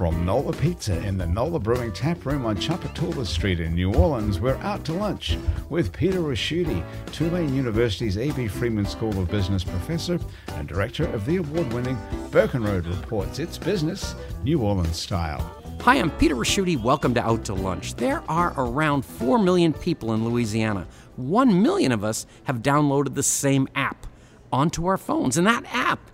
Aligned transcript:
From 0.00 0.24
Nola 0.24 0.54
Pizza 0.54 0.98
in 1.06 1.18
the 1.18 1.26
Nola 1.26 1.58
Brewing 1.58 1.92
Tap 1.92 2.24
Room 2.24 2.46
on 2.46 2.56
Tchoupitoulas 2.56 3.26
Street 3.26 3.60
in 3.60 3.74
New 3.74 3.92
Orleans, 3.92 4.40
we're 4.40 4.56
out 4.62 4.82
to 4.86 4.94
lunch 4.94 5.36
with 5.68 5.92
Peter 5.92 6.20
Ricchiuti, 6.20 6.82
Tulane 7.12 7.54
University's 7.54 8.16
A.B. 8.16 8.48
Freeman 8.48 8.86
School 8.86 9.10
of 9.20 9.30
Business 9.30 9.62
professor 9.62 10.18
and 10.54 10.66
director 10.66 11.04
of 11.12 11.26
the 11.26 11.36
award-winning 11.36 11.98
Burkenroad 12.30 12.86
Reports. 12.86 13.38
It's 13.38 13.58
business, 13.58 14.14
New 14.42 14.62
Orleans 14.62 14.96
style. 14.96 15.54
Hi, 15.82 15.96
I'm 15.96 16.10
Peter 16.12 16.34
Ricchiuti. 16.34 16.82
Welcome 16.82 17.12
to 17.12 17.22
Out 17.22 17.44
to 17.44 17.52
Lunch. 17.52 17.94
There 17.96 18.22
are 18.26 18.54
around 18.56 19.04
4 19.04 19.38
million 19.38 19.74
people 19.74 20.14
in 20.14 20.24
Louisiana. 20.24 20.86
1 21.16 21.62
million 21.62 21.92
of 21.92 22.04
us 22.04 22.24
have 22.44 22.62
downloaded 22.62 23.16
the 23.16 23.22
same 23.22 23.68
app 23.74 24.06
onto 24.50 24.86
our 24.86 24.96
phones, 24.96 25.36
and 25.36 25.46
that 25.46 25.66
app 25.74 26.09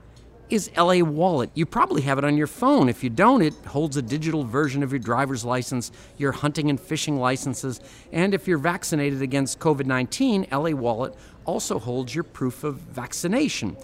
is 0.48 0.70
LA 0.77 1.00
Wallet. 1.00 1.50
You 1.55 1.66
probably 1.66 2.02
have 2.02 2.18
it 2.18 2.24
on 2.24 2.36
your 2.36 2.46
phone. 2.46 2.88
If 2.88 3.02
you 3.02 3.10
don't, 3.10 3.42
it 3.42 3.55
holds 3.66 3.96
a 3.96 4.02
digital 4.02 4.45
version 4.45 4.82
of 4.82 4.92
your 4.92 4.98
driver's 4.98 5.45
license, 5.45 5.91
your 6.19 6.32
hunting 6.32 6.70
and 6.70 6.80
fishing 6.80 7.19
licenses, 7.19 7.80
and 8.12 8.34
if 8.34 8.46
you're 8.46 8.59
vaccinated 8.59 9.22
against 9.22 9.59
COVID 9.59 9.86
19, 9.86 10.46
LA 10.52 10.70
Wallet 10.70 11.14
also 11.45 11.78
holds 11.78 12.14
your 12.14 12.24
proof 12.24 12.64
of 12.64 12.77
vaccination. 12.77 13.77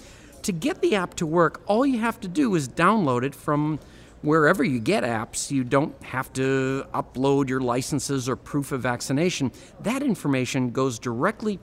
To 0.43 0.52
get 0.52 0.80
the 0.80 0.97
app 0.97 1.15
to 1.15 1.27
work, 1.27 1.63
all 1.66 1.87
you 1.87 1.99
have 1.99 2.21
to 2.21 2.29
do 2.29 2.55
is 2.55 2.68
download 2.68 3.23
it 3.23 3.35
from 3.35 3.79
wherever 4.23 4.65
you 4.65 4.79
get 4.79 5.05
apps. 5.05 5.51
You 5.51 5.65
don't 5.65 6.01
have 6.02 6.33
to 6.35 6.87
upload 6.95 7.49
your 7.49 7.60
licenses 7.60 8.29
or 8.29 8.37
proof 8.37 8.73
of 8.73 8.80
vaccination. 8.80 9.52
That 9.80 10.02
information 10.02 10.71
goes 10.71 10.99
directly 10.99 11.60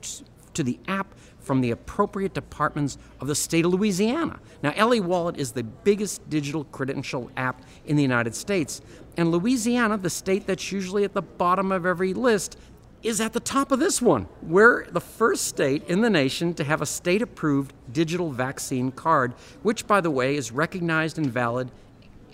to 0.60 0.64
the 0.64 0.78
app 0.88 1.14
from 1.38 1.62
the 1.62 1.70
appropriate 1.70 2.34
departments 2.34 2.98
of 3.18 3.26
the 3.26 3.34
state 3.34 3.64
of 3.64 3.72
Louisiana. 3.72 4.38
Now, 4.62 4.74
LA 4.76 5.00
Wallet 5.00 5.38
is 5.38 5.52
the 5.52 5.62
biggest 5.62 6.28
digital 6.28 6.64
credential 6.64 7.30
app 7.34 7.62
in 7.86 7.96
the 7.96 8.02
United 8.02 8.34
States, 8.34 8.82
and 9.16 9.32
Louisiana, 9.32 9.96
the 9.96 10.10
state 10.10 10.46
that's 10.46 10.70
usually 10.70 11.02
at 11.04 11.14
the 11.14 11.22
bottom 11.22 11.72
of 11.72 11.86
every 11.86 12.12
list, 12.12 12.58
is 13.02 13.22
at 13.22 13.32
the 13.32 13.40
top 13.40 13.72
of 13.72 13.78
this 13.78 14.02
one. 14.02 14.28
We're 14.42 14.84
the 14.90 15.00
first 15.00 15.46
state 15.46 15.88
in 15.88 16.02
the 16.02 16.10
nation 16.10 16.52
to 16.54 16.64
have 16.64 16.82
a 16.82 16.86
state 16.86 17.22
approved 17.22 17.72
digital 17.90 18.30
vaccine 18.30 18.92
card, 18.92 19.32
which, 19.62 19.86
by 19.86 20.02
the 20.02 20.10
way, 20.10 20.36
is 20.36 20.52
recognized 20.52 21.16
and 21.16 21.32
valid 21.32 21.70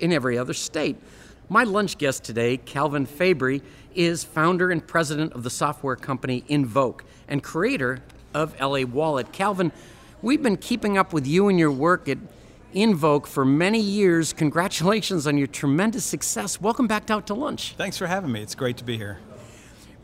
in 0.00 0.12
every 0.12 0.36
other 0.36 0.52
state. 0.52 0.96
My 1.48 1.62
lunch 1.62 1.96
guest 1.96 2.24
today, 2.24 2.56
Calvin 2.56 3.06
Fabre, 3.06 3.60
is 3.94 4.24
founder 4.24 4.72
and 4.72 4.84
president 4.84 5.32
of 5.32 5.44
the 5.44 5.50
software 5.50 5.94
company 5.94 6.44
Envoc 6.48 7.02
and 7.28 7.40
creator 7.40 8.02
of 8.36 8.54
LA 8.60 8.82
Wallet. 8.82 9.32
Calvin, 9.32 9.72
we've 10.20 10.42
been 10.42 10.58
keeping 10.58 10.98
up 10.98 11.14
with 11.14 11.26
you 11.26 11.48
and 11.48 11.58
your 11.58 11.72
work 11.72 12.06
at 12.06 12.18
Envoc 12.74 13.26
for 13.26 13.46
many 13.46 13.80
years. 13.80 14.34
Congratulations 14.34 15.26
on 15.26 15.38
your 15.38 15.46
tremendous 15.46 16.04
success. 16.04 16.60
Welcome 16.60 16.86
back 16.86 17.06
to 17.06 17.14
Out 17.14 17.26
to 17.28 17.34
Lunch. 17.34 17.72
Thanks 17.78 17.96
for 17.96 18.06
having 18.06 18.30
me. 18.30 18.42
It's 18.42 18.54
great 18.54 18.76
to 18.76 18.84
be 18.84 18.98
here. 18.98 19.18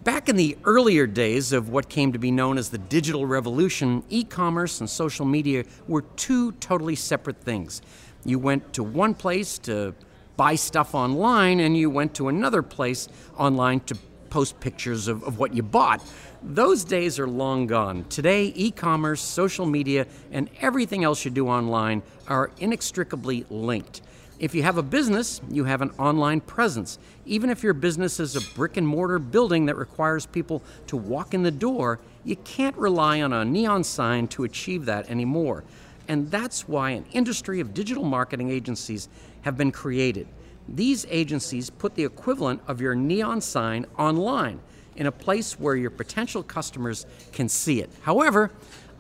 Back 0.03 0.31
in 0.31 0.37
the 0.37 0.57
earlier 0.65 1.07
days 1.07 1.53
of 1.53 1.69
what 1.69 1.91
came 1.91 2.13
to 2.15 2.19
be 2.19 2.31
known 2.31 2.57
as 2.57 2.71
the 2.71 2.79
digital 2.79 3.27
revolution, 3.27 4.03
e 4.09 4.25
commerce 4.25 4.81
and 4.81 4.89
social 4.89 5.27
media 5.27 5.65
were 5.87 6.03
two 6.17 6.53
totally 6.53 6.97
separate 6.97 7.43
things. 7.43 7.83
You 8.25 8.39
went 8.39 8.73
to 8.73 8.83
one 8.83 9.13
place 9.13 9.59
to 9.59 9.95
buy 10.39 10.55
stuff 10.55 10.95
online, 10.95 11.61
and 11.61 11.77
you 11.77 11.91
went 11.91 12.15
to 12.15 12.29
another 12.29 12.63
place 12.63 13.09
online 13.37 13.81
to 13.81 13.97
post 14.33 14.59
pictures 14.61 15.09
of, 15.09 15.23
of 15.25 15.39
what 15.39 15.53
you 15.55 15.63
bought. 15.63 16.03
Those 16.43 16.85
days 16.85 17.19
are 17.19 17.29
long 17.29 17.67
gone. 17.67 18.07
Today, 18.09 18.51
e 18.57 18.71
commerce, 18.71 19.21
social 19.21 19.67
media, 19.67 20.07
and 20.33 20.49
everything 20.63 21.05
else 21.05 21.23
you 21.27 21.31
do 21.31 21.49
online 21.49 22.03
are 22.27 22.51
inextricably 22.59 23.45
linked. 23.51 24.01
If 24.39 24.55
you 24.55 24.63
have 24.63 24.79
a 24.79 24.83
business, 24.83 25.43
you 25.51 25.65
have 25.65 25.83
an 25.83 25.91
online 25.99 26.41
presence. 26.41 26.99
Even 27.27 27.51
if 27.51 27.63
your 27.63 27.75
business 27.75 28.19
is 28.19 28.35
a 28.35 28.41
brick 28.57 28.79
and 28.79 28.89
mortar 28.89 29.19
building 29.19 29.67
that 29.67 29.77
requires 29.77 30.25
people 30.25 30.63
to 30.87 30.97
walk 30.97 31.35
in 31.35 31.43
the 31.43 31.51
door, 31.51 32.01
you 32.25 32.37
can't 32.37 32.77
rely 32.79 33.21
on 33.21 33.35
a 33.35 33.45
neon 33.45 33.85
sign 33.85 34.29
to 34.29 34.45
achieve 34.45 34.87
that 34.87 35.11
anymore. 35.11 35.63
And 36.09 36.31
that's 36.31 36.67
why 36.67 36.93
an 36.93 37.05
industry 37.13 37.61
of 37.61 37.75
digital 37.75 38.05
marketing 38.05 38.51
agencies 38.51 39.11
have 39.43 39.59
been 39.59 39.73
created. 39.73 40.27
These 40.69 41.07
agencies 41.11 41.71
put 41.71 41.95
the 41.95 42.05
equivalent 42.05 42.63
of 42.67 42.81
your 42.81 42.95
neon 42.95 43.41
sign 43.41 43.87
online 43.99 44.61
in 44.97 45.07
a 45.07 45.13
place 45.13 45.59
where 45.59 45.77
your 45.77 45.91
potential 45.91 46.43
customers 46.43 47.07
can 47.33 47.49
see 47.49 47.81
it. 47.81 47.91
However, 48.03 48.51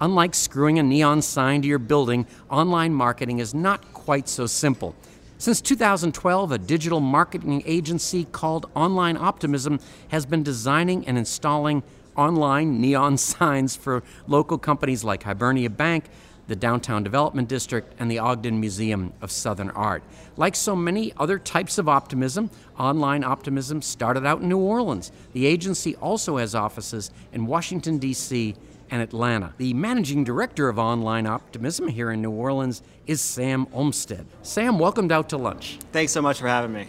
unlike 0.01 0.35
screwing 0.35 0.79
a 0.79 0.83
neon 0.83 1.23
sign 1.23 1.63
to 1.63 1.69
your 1.69 1.79
building, 1.79 2.27
online 2.51 2.93
marketing 2.93 3.39
is 3.39 3.55
not 3.55 3.93
quite 3.93 4.29
so 4.29 4.47
simple. 4.47 4.95
Since 5.39 5.61
2012, 5.61 6.53
a 6.53 6.59
digital 6.59 7.01
marketing 7.01 7.63
agency 7.67 8.27
called 8.27 8.71
Online 8.75 9.17
Optimism 9.17 9.81
has 10.09 10.25
been 10.25 10.43
designing 10.43 11.07
and 11.07 11.19
installing 11.19 11.83
online 12.17 12.81
neon 12.81 13.17
signs 13.19 13.75
for 13.75 14.03
local 14.27 14.59
companies 14.59 15.03
like 15.03 15.25
Hibernia 15.25 15.71
Bank, 15.71 16.05
the 16.53 16.57
Downtown 16.57 17.03
Development 17.03 17.49
District, 17.49 17.95
and 17.99 18.11
the 18.11 18.19
Ogden 18.19 18.61
Museum 18.61 19.15
of 19.23 19.31
Southern 19.31 19.71
Art. 19.71 20.03
Like 20.37 20.55
so 20.55 20.77
many 20.77 21.11
other 21.17 21.39
types 21.39 21.79
of 21.79 21.89
optimism, 21.89 22.51
online 22.79 23.25
optimism 23.25 23.81
started 23.81 24.27
out 24.27 24.43
in 24.43 24.51
New 24.51 24.59
Orleans. 24.59 25.13
The 25.33 25.47
agency 25.47 25.97
also 25.97 26.37
has 26.37 26.55
offices 26.55 27.11
in 27.33 27.47
Washington, 27.47 27.97
D.C. 27.97 28.55
and 28.91 29.01
Atlanta. 29.01 29.55
The 29.57 29.73
managing 29.73 30.25
director 30.25 30.69
of 30.69 30.79
Online 30.79 31.27
Optimism 31.27 31.89
here 31.89 32.11
in 32.11 32.21
New 32.21 32.33
Orleans 32.33 32.83
is 33.07 33.23
Sam 33.23 33.67
Olmsted. 33.73 34.27
Sam, 34.43 34.79
welcomed 34.79 35.11
out 35.11 35.31
to 35.31 35.39
lunch. 35.39 35.79
Thanks 35.91 36.13
so 36.13 36.21
much 36.21 36.39
for 36.39 36.49
having 36.49 36.75
me. 36.75 36.89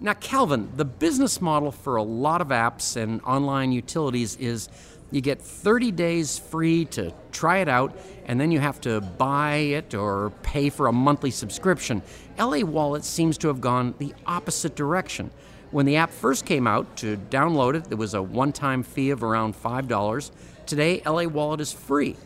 Now, 0.00 0.14
Calvin, 0.14 0.70
the 0.76 0.84
business 0.84 1.40
model 1.40 1.72
for 1.72 1.96
a 1.96 2.02
lot 2.04 2.40
of 2.40 2.48
apps 2.48 2.96
and 2.96 3.20
online 3.22 3.72
utilities 3.72 4.36
is 4.36 4.68
you 5.12 5.20
get 5.20 5.40
30 5.40 5.92
days 5.92 6.38
free 6.38 6.86
to 6.86 7.12
try 7.30 7.58
it 7.58 7.68
out, 7.68 7.96
and 8.26 8.40
then 8.40 8.50
you 8.50 8.58
have 8.58 8.80
to 8.80 9.00
buy 9.00 9.56
it 9.56 9.94
or 9.94 10.30
pay 10.42 10.70
for 10.70 10.88
a 10.88 10.92
monthly 10.92 11.30
subscription. 11.30 12.02
LA 12.38 12.60
Wallet 12.60 13.04
seems 13.04 13.38
to 13.38 13.48
have 13.48 13.60
gone 13.60 13.94
the 13.98 14.14
opposite 14.26 14.74
direction. 14.74 15.30
When 15.70 15.86
the 15.86 15.96
app 15.96 16.10
first 16.10 16.44
came 16.44 16.66
out, 16.66 16.96
to 16.96 17.16
download 17.30 17.74
it, 17.76 17.84
there 17.84 17.98
was 17.98 18.14
a 18.14 18.22
one 18.22 18.52
time 18.52 18.82
fee 18.82 19.10
of 19.10 19.22
around 19.22 19.54
$5. 19.54 20.30
Today, 20.66 21.02
LA 21.06 21.24
Wallet 21.24 21.60
is 21.60 21.72
free. 21.72 22.16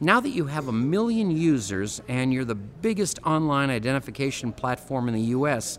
Now 0.00 0.20
that 0.20 0.30
you 0.30 0.46
have 0.46 0.68
a 0.68 0.72
million 0.72 1.30
users 1.30 2.00
and 2.08 2.32
you're 2.32 2.44
the 2.46 2.54
biggest 2.54 3.18
online 3.24 3.68
identification 3.68 4.50
platform 4.50 5.08
in 5.08 5.14
the 5.14 5.34
US, 5.36 5.78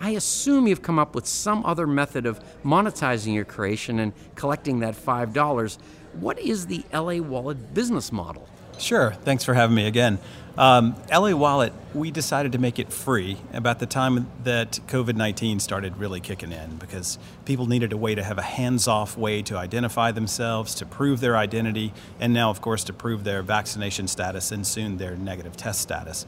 I 0.00 0.10
assume 0.10 0.66
you've 0.66 0.80
come 0.80 0.98
up 0.98 1.14
with 1.14 1.26
some 1.26 1.64
other 1.64 1.86
method 1.86 2.24
of 2.24 2.40
monetizing 2.64 3.34
your 3.34 3.44
creation 3.44 4.00
and 4.00 4.12
collecting 4.34 4.80
that 4.80 4.94
$5. 4.94 5.78
What 6.20 6.38
is 6.38 6.66
the 6.66 6.84
LA 6.92 7.16
Wallet 7.16 7.72
business 7.72 8.12
model? 8.12 8.46
Sure, 8.78 9.12
thanks 9.24 9.42
for 9.42 9.54
having 9.54 9.74
me 9.74 9.86
again. 9.86 10.18
Um, 10.58 10.94
LA 11.10 11.34
Wallet, 11.34 11.72
we 11.94 12.10
decided 12.10 12.52
to 12.52 12.58
make 12.58 12.78
it 12.78 12.92
free 12.92 13.38
about 13.54 13.78
the 13.78 13.86
time 13.86 14.30
that 14.44 14.80
COVID 14.88 15.16
19 15.16 15.60
started 15.60 15.96
really 15.96 16.20
kicking 16.20 16.52
in 16.52 16.76
because 16.76 17.18
people 17.46 17.64
needed 17.64 17.94
a 17.94 17.96
way 17.96 18.14
to 18.14 18.22
have 18.22 18.36
a 18.36 18.42
hands 18.42 18.86
off 18.86 19.16
way 19.16 19.40
to 19.40 19.56
identify 19.56 20.12
themselves, 20.12 20.74
to 20.74 20.84
prove 20.84 21.20
their 21.20 21.38
identity, 21.38 21.94
and 22.20 22.34
now, 22.34 22.50
of 22.50 22.60
course, 22.60 22.84
to 22.84 22.92
prove 22.92 23.24
their 23.24 23.42
vaccination 23.42 24.06
status 24.06 24.52
and 24.52 24.66
soon 24.66 24.98
their 24.98 25.16
negative 25.16 25.56
test 25.56 25.80
status. 25.80 26.26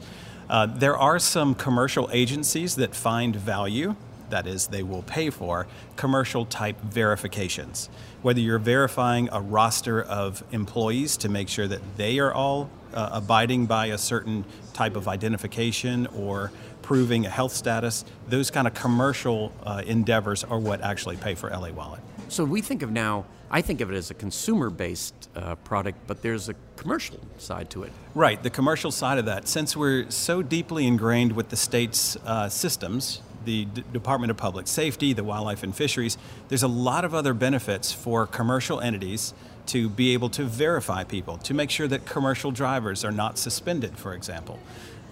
Uh, 0.49 0.65
there 0.65 0.97
are 0.97 1.19
some 1.19 1.53
commercial 1.53 2.09
agencies 2.11 2.77
that 2.77 2.95
find 2.95 3.35
value, 3.35 3.95
that 4.33 4.47
is, 4.47 4.67
they 4.67 4.83
will 4.83 5.03
pay 5.03 5.29
for 5.29 5.67
commercial 5.95 6.45
type 6.45 6.79
verifications. 6.81 7.89
Whether 8.23 8.39
you're 8.41 8.59
verifying 8.59 9.29
a 9.31 9.39
roster 9.39 10.01
of 10.01 10.43
employees 10.51 11.17
to 11.17 11.29
make 11.29 11.47
sure 11.47 11.67
that 11.67 11.81
they 11.97 12.19
are 12.19 12.33
all 12.33 12.69
uh, 12.93 13.09
abiding 13.13 13.67
by 13.67 13.87
a 13.87 13.97
certain 13.97 14.43
type 14.73 14.95
of 14.95 15.07
identification 15.07 16.07
or 16.07 16.51
proving 16.81 17.25
a 17.25 17.29
health 17.29 17.53
status, 17.53 18.05
those 18.27 18.49
kind 18.49 18.67
of 18.67 18.73
commercial 18.73 19.53
uh, 19.63 19.83
endeavors 19.85 20.43
are 20.43 20.59
what 20.59 20.81
actually 20.81 21.15
pay 21.15 21.35
for 21.35 21.49
LA 21.49 21.69
Wallet. 21.69 22.01
So 22.29 22.43
we 22.43 22.61
think 22.61 22.81
of 22.81 22.91
now, 22.91 23.25
I 23.51 23.61
think 23.61 23.81
of 23.81 23.91
it 23.91 23.95
as 23.95 24.09
a 24.09 24.15
consumer 24.15 24.71
based 24.71 25.13
uh, 25.35 25.55
product, 25.57 25.99
but 26.07 26.23
there's 26.23 26.49
a 26.49 26.55
commercial 26.75 27.19
side 27.37 27.69
to 27.69 27.83
it. 27.83 27.91
Right, 28.15 28.41
the 28.41 28.49
commercial 28.49 28.89
side 28.89 29.19
of 29.19 29.25
that. 29.25 29.47
Since 29.47 29.77
we're 29.77 30.09
so 30.09 30.41
deeply 30.41 30.87
ingrained 30.87 31.33
with 31.33 31.49
the 31.49 31.55
state's 31.55 32.15
uh, 32.25 32.49
systems, 32.49 33.21
the 33.45 33.65
D- 33.65 33.83
Department 33.91 34.31
of 34.31 34.37
Public 34.37 34.67
Safety, 34.67 35.13
the 35.13 35.23
Wildlife 35.23 35.63
and 35.63 35.75
Fisheries, 35.75 36.17
there's 36.49 36.63
a 36.63 36.67
lot 36.67 37.05
of 37.05 37.13
other 37.13 37.33
benefits 37.33 37.91
for 37.91 38.25
commercial 38.25 38.79
entities 38.79 39.33
to 39.67 39.89
be 39.89 40.13
able 40.13 40.29
to 40.29 40.43
verify 40.43 41.03
people, 41.03 41.37
to 41.37 41.53
make 41.53 41.69
sure 41.69 41.87
that 41.87 42.05
commercial 42.05 42.51
drivers 42.51 43.05
are 43.05 43.11
not 43.11 43.37
suspended, 43.37 43.97
for 43.97 44.13
example. 44.13 44.59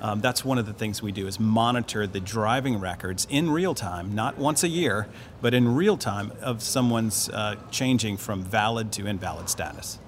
Um, 0.02 0.20
that's 0.20 0.44
one 0.44 0.58
of 0.58 0.66
the 0.66 0.74
things 0.74 1.02
we 1.02 1.12
do 1.12 1.28
is 1.28 1.40
monitor 1.40 2.08
the 2.08 2.20
driving 2.20 2.80
records 2.80 3.28
in 3.30 3.52
real 3.52 3.76
time, 3.76 4.16
not 4.16 4.38
once 4.38 4.64
a 4.64 4.68
year, 4.68 5.08
but 5.42 5.54
in 5.54 5.76
real 5.76 5.96
time 5.96 6.32
of 6.42 6.64
someone's 6.64 7.30
uh, 7.30 7.56
changing 7.70 8.18
from 8.18 8.42
valid 8.44 8.92
to 8.94 9.06
invalid 9.06 9.48
status. 9.48 10.00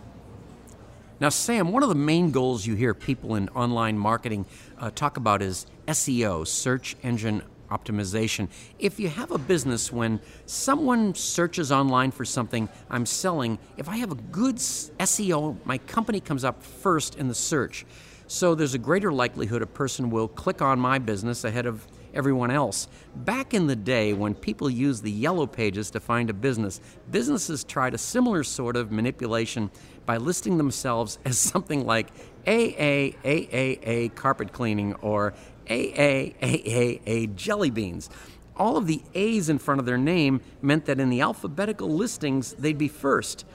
Now, 1.19 1.29
Sam, 1.29 1.71
one 1.71 1.83
of 1.83 1.89
the 1.89 1.95
main 1.95 2.31
goals 2.31 2.65
you 2.65 2.73
hear 2.73 2.95
people 2.95 3.35
in 3.35 3.49
online 3.49 3.99
marketing 3.99 4.45
uh, 4.79 4.89
talk 4.89 5.15
about 5.15 5.43
is 5.43 5.67
SEO, 5.87 6.45
search 6.45 6.95
engine 7.03 7.43
optimization. 7.73 8.47
If 8.79 8.99
you 8.99 9.09
have 9.09 9.31
a 9.31 9.37
business 9.37 9.91
when 9.91 10.19
someone 10.45 11.15
searches 11.15 11.71
online 11.71 12.11
for 12.11 12.25
something 12.25 12.69
I'm 12.89 13.05
selling, 13.05 13.57
if 13.77 13.89
I 13.89 13.97
have 13.97 14.11
a 14.11 14.15
good 14.15 14.57
SEO, 14.57 15.57
my 15.65 15.77
company 15.79 16.19
comes 16.19 16.43
up 16.43 16.61
first 16.61 17.15
in 17.15 17.27
the 17.27 17.35
search. 17.35 17.85
So 18.27 18.55
there's 18.55 18.73
a 18.73 18.79
greater 18.79 19.11
likelihood 19.11 19.61
a 19.61 19.67
person 19.67 20.09
will 20.09 20.27
click 20.27 20.61
on 20.61 20.79
my 20.79 20.99
business 20.99 21.43
ahead 21.43 21.65
of 21.65 21.85
everyone 22.13 22.51
else. 22.51 22.87
Back 23.15 23.53
in 23.53 23.67
the 23.67 23.75
day 23.75 24.13
when 24.13 24.35
people 24.35 24.69
used 24.69 25.03
the 25.03 25.11
yellow 25.11 25.45
pages 25.45 25.89
to 25.91 25.99
find 25.99 26.29
a 26.29 26.33
business, 26.33 26.79
businesses 27.11 27.63
tried 27.63 27.93
a 27.93 27.97
similar 27.97 28.43
sort 28.43 28.75
of 28.75 28.91
manipulation 28.91 29.71
by 30.05 30.17
listing 30.17 30.57
themselves 30.57 31.19
as 31.25 31.37
something 31.37 31.85
like 31.85 32.07
AAAAA 32.45 34.13
carpet 34.15 34.51
cleaning 34.51 34.93
or 34.95 35.33
AAAAA 35.67 37.35
jelly 37.35 37.69
beans. 37.69 38.09
All 38.55 38.77
of 38.77 38.87
the 38.87 39.01
A's 39.15 39.49
in 39.49 39.57
front 39.57 39.79
of 39.79 39.85
their 39.85 39.97
name 39.97 40.41
meant 40.61 40.85
that 40.85 40.99
in 40.99 41.09
the 41.09 41.21
alphabetical 41.21 41.89
listings, 41.89 42.53
they'd 42.53 42.77
be 42.77 42.87
first. 42.87 43.45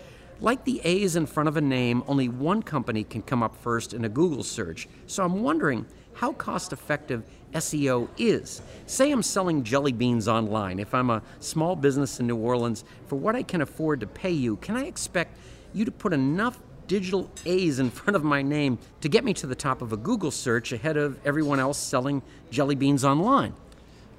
Like 0.41 0.65
the 0.65 0.81
A's 0.85 1.17
in 1.17 1.27
front 1.27 1.49
of 1.49 1.57
a 1.57 1.61
name, 1.61 2.03
only 2.07 2.29
one 2.29 2.63
company 2.63 3.05
can 3.05 3.23
come 3.23 3.43
up 3.43 3.57
first 3.57 3.93
in 3.93 4.05
a 4.05 4.09
Google 4.09 4.43
search. 4.43 4.89
So 5.07 5.25
I'm 5.25 5.43
wondering 5.43 5.87
how 6.15 6.33
cost 6.33 6.73
effective 6.73 7.25
SEO 7.55 8.09
is. 8.19 8.61
Say 8.87 9.11
I'm 9.11 9.23
selling 9.23 9.65
jelly 9.65 9.93
beans 9.93 10.29
online. 10.29 10.79
If 10.79 10.95
I'm 10.95 11.11
a 11.11 11.23
small 11.41 11.77
business 11.77 12.21
in 12.21 12.27
New 12.27 12.37
Orleans, 12.37 12.85
for 13.07 13.17
what 13.17 13.37
I 13.37 13.43
can 13.43 13.61
afford 13.61 14.01
to 14.01 14.07
pay 14.07 14.31
you, 14.31 14.57
can 14.57 14.77
I 14.77 14.85
expect 14.87 15.39
you 15.73 15.85
to 15.85 15.91
put 15.91 16.13
enough 16.13 16.59
digital 16.89 17.31
A's 17.47 17.79
in 17.79 17.91
front 17.91 18.17
of 18.17 18.25
my 18.25 18.43
name 18.43 18.79
to 19.03 19.09
get 19.09 19.25
me 19.25 19.33
to 19.35 19.47
the 19.47 19.55
top 19.55 19.81
of 19.83 19.93
a 19.93 19.97
Google 19.97 20.33
search 20.33 20.73
ahead 20.73 20.97
of 20.97 21.25
everyone 21.25 21.61
else 21.61 21.79
selling 21.79 22.23
jelly 22.51 22.75
beans 22.75 23.05
online? 23.05 23.53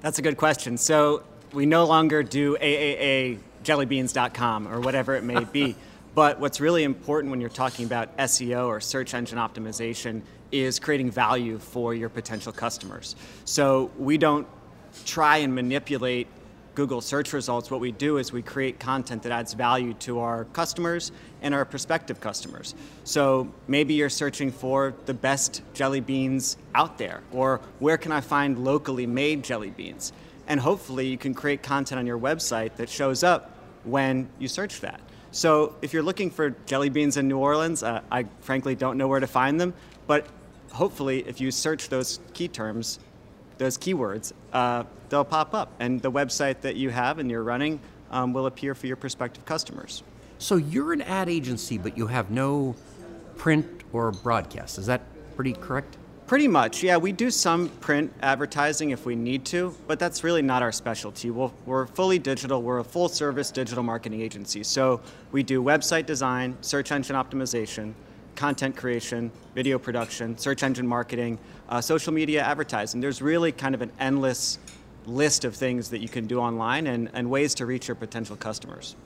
That's 0.00 0.18
a 0.18 0.22
good 0.22 0.38
question. 0.38 0.78
So 0.78 1.24
we 1.52 1.66
no 1.66 1.84
longer 1.84 2.22
do 2.22 2.56
AAAjellybeans.com 2.56 4.68
or 4.68 4.80
whatever 4.80 5.16
it 5.16 5.24
may 5.24 5.44
be. 5.44 5.76
but 6.14 6.40
what's 6.40 6.60
really 6.60 6.84
important 6.84 7.30
when 7.30 7.40
you're 7.40 7.50
talking 7.50 7.84
about 7.84 8.16
SEO 8.16 8.66
or 8.66 8.80
search 8.80 9.12
engine 9.12 9.38
optimization 9.38 10.22
is 10.50 10.78
creating 10.78 11.10
value 11.10 11.58
for 11.58 11.94
your 11.94 12.08
potential 12.08 12.52
customers. 12.52 13.16
So 13.44 13.90
we 13.98 14.16
don't 14.18 14.46
try 15.04 15.38
and 15.38 15.54
manipulate 15.54 16.26
Google 16.80 17.02
search 17.02 17.34
results, 17.34 17.70
what 17.70 17.78
we 17.78 17.92
do 17.92 18.16
is 18.16 18.32
we 18.32 18.40
create 18.40 18.80
content 18.80 19.22
that 19.24 19.32
adds 19.32 19.52
value 19.52 19.92
to 19.92 20.20
our 20.20 20.46
customers 20.46 21.12
and 21.42 21.54
our 21.54 21.66
prospective 21.66 22.22
customers. 22.22 22.74
So 23.04 23.52
maybe 23.68 23.92
you're 23.92 24.08
searching 24.08 24.50
for 24.50 24.94
the 25.04 25.12
best 25.12 25.60
jelly 25.74 26.00
beans 26.00 26.56
out 26.74 26.96
there, 26.96 27.20
or 27.32 27.60
where 27.80 27.98
can 27.98 28.12
I 28.12 28.22
find 28.22 28.64
locally 28.64 29.06
made 29.06 29.44
jelly 29.44 29.68
beans? 29.68 30.14
And 30.46 30.58
hopefully 30.58 31.06
you 31.06 31.18
can 31.18 31.34
create 31.34 31.62
content 31.62 31.98
on 31.98 32.06
your 32.06 32.18
website 32.18 32.76
that 32.76 32.88
shows 32.88 33.22
up 33.22 33.54
when 33.84 34.30
you 34.38 34.48
search 34.48 34.80
that. 34.80 35.00
So 35.32 35.74
if 35.82 35.92
you're 35.92 36.02
looking 36.02 36.30
for 36.30 36.48
jelly 36.64 36.88
beans 36.88 37.18
in 37.18 37.28
New 37.28 37.36
Orleans, 37.36 37.82
uh, 37.82 38.00
I 38.10 38.24
frankly 38.40 38.74
don't 38.74 38.96
know 38.96 39.06
where 39.06 39.20
to 39.20 39.26
find 39.26 39.60
them, 39.60 39.74
but 40.06 40.26
hopefully 40.72 41.28
if 41.28 41.42
you 41.42 41.50
search 41.50 41.90
those 41.90 42.20
key 42.32 42.48
terms, 42.48 43.00
those 43.60 43.78
keywords, 43.78 44.32
uh, 44.52 44.82
they'll 45.08 45.24
pop 45.24 45.54
up. 45.54 45.70
And 45.78 46.02
the 46.02 46.10
website 46.10 46.62
that 46.62 46.74
you 46.74 46.90
have 46.90 47.20
and 47.20 47.30
you're 47.30 47.44
running 47.44 47.78
um, 48.10 48.32
will 48.32 48.46
appear 48.46 48.74
for 48.74 48.88
your 48.88 48.96
prospective 48.96 49.44
customers. 49.44 50.02
So 50.38 50.56
you're 50.56 50.92
an 50.92 51.02
ad 51.02 51.28
agency, 51.28 51.78
but 51.78 51.96
you 51.96 52.08
have 52.08 52.30
no 52.30 52.74
print 53.36 53.84
or 53.92 54.10
broadcast. 54.10 54.78
Is 54.78 54.86
that 54.86 55.02
pretty 55.36 55.52
correct? 55.52 55.98
Pretty 56.26 56.48
much, 56.48 56.82
yeah. 56.82 56.96
We 56.96 57.12
do 57.12 57.30
some 57.30 57.68
print 57.80 58.12
advertising 58.22 58.90
if 58.90 59.04
we 59.04 59.16
need 59.16 59.44
to, 59.46 59.74
but 59.86 59.98
that's 59.98 60.22
really 60.22 60.42
not 60.42 60.62
our 60.62 60.72
specialty. 60.72 61.28
we 61.30 61.50
are 61.68 61.86
fully 61.86 62.18
digital. 62.18 62.62
We're 62.62 62.78
a 62.78 62.84
full 62.84 63.08
service 63.08 63.50
digital 63.50 63.82
marketing 63.82 64.20
agency. 64.20 64.62
So 64.62 65.00
we 65.32 65.42
do 65.42 65.62
website 65.62 66.06
design, 66.06 66.56
search 66.60 66.92
engine 66.92 67.16
optimization, 67.16 67.94
content 68.40 68.74
creation, 68.74 69.30
video 69.54 69.78
production, 69.78 70.36
search 70.38 70.62
engine 70.62 70.86
marketing, 70.86 71.38
uh, 71.68 71.78
social 71.78 72.10
media 72.10 72.40
advertising. 72.40 72.98
There's 72.98 73.20
really 73.20 73.52
kind 73.52 73.74
of 73.74 73.82
an 73.82 73.92
endless 74.00 74.58
list 75.04 75.44
of 75.44 75.54
things 75.54 75.90
that 75.90 76.00
you 76.00 76.08
can 76.08 76.26
do 76.26 76.40
online 76.40 76.86
and, 76.86 77.10
and 77.12 77.28
ways 77.28 77.54
to 77.56 77.66
reach 77.66 77.86
your 77.86 77.96
potential 77.96 78.36
customers. 78.36 78.96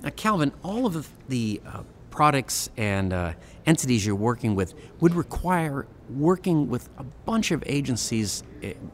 Now, 0.00 0.10
Calvin, 0.10 0.52
all 0.62 0.86
of 0.86 1.10
the 1.28 1.60
uh, 1.66 1.82
products 2.12 2.70
and 2.76 3.12
uh, 3.12 3.32
entities 3.66 4.06
you're 4.06 4.14
working 4.14 4.54
with 4.54 4.74
would 5.00 5.16
require 5.16 5.88
working 6.08 6.68
with 6.68 6.88
a 6.98 7.04
bunch 7.26 7.50
of 7.50 7.64
agencies 7.66 8.44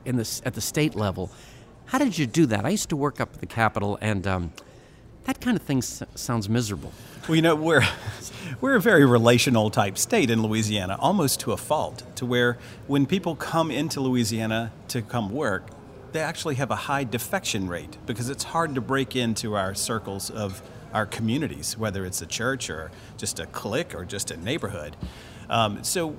in 0.07 0.17
this, 0.17 0.41
at 0.47 0.55
the 0.55 0.63
state 0.63 0.95
level. 0.95 1.31
How 1.85 1.99
did 1.99 2.17
you 2.17 2.27
do 2.27 2.47
that? 2.47 2.65
I 2.65 2.71
used 2.71 2.89
to 2.89 2.97
work 2.97 3.21
up 3.21 3.35
at 3.35 3.41
the 3.41 3.47
Capitol, 3.47 3.99
and 4.01 4.27
um, 4.27 4.53
that 5.25 5.41
kind 5.41 5.57
of 5.57 5.63
thing 5.63 5.83
sounds 5.83 6.49
miserable. 6.49 6.93
Well, 7.29 7.37
you 7.37 7.43
know, 7.43 7.55
we're 7.55 7.87
we're 8.61 8.77
a 8.77 8.81
very 8.81 9.05
relational 9.05 9.71
type 9.71 9.99
state 9.99 10.31
in 10.31 10.43
Louisiana, 10.43 10.97
almost 11.01 11.41
to 11.41 11.53
a 11.53 11.57
fault, 11.57 12.03
to 12.17 12.27
where 12.27 12.59
when 12.87 13.07
people 13.07 13.35
come 13.35 13.71
into 13.71 14.01
Louisiana 14.01 14.73
to 14.89 15.03
come 15.03 15.31
work, 15.31 15.69
they 16.13 16.21
actually 16.21 16.57
have 16.57 16.71
a 16.71 16.77
high 16.77 17.05
defection 17.05 17.69
rate 17.69 17.99
because 18.07 18.29
it's 18.29 18.45
hard 18.45 18.75
to 18.75 18.81
break 18.81 19.17
into 19.17 19.55
our 19.55 19.75
circles 19.75 20.31
of 20.31 20.63
our 20.93 21.07
communities, 21.07 21.77
whether 21.77 22.07
it's 22.07 22.23
a 22.23 22.27
church 22.27 22.71
or 22.71 22.91
just 23.17 23.41
a 23.41 23.47
clique 23.47 23.95
or 23.95 24.05
just 24.05 24.31
a 24.31 24.37
neighborhood. 24.37 24.97
Um, 25.51 25.83
so 25.83 26.17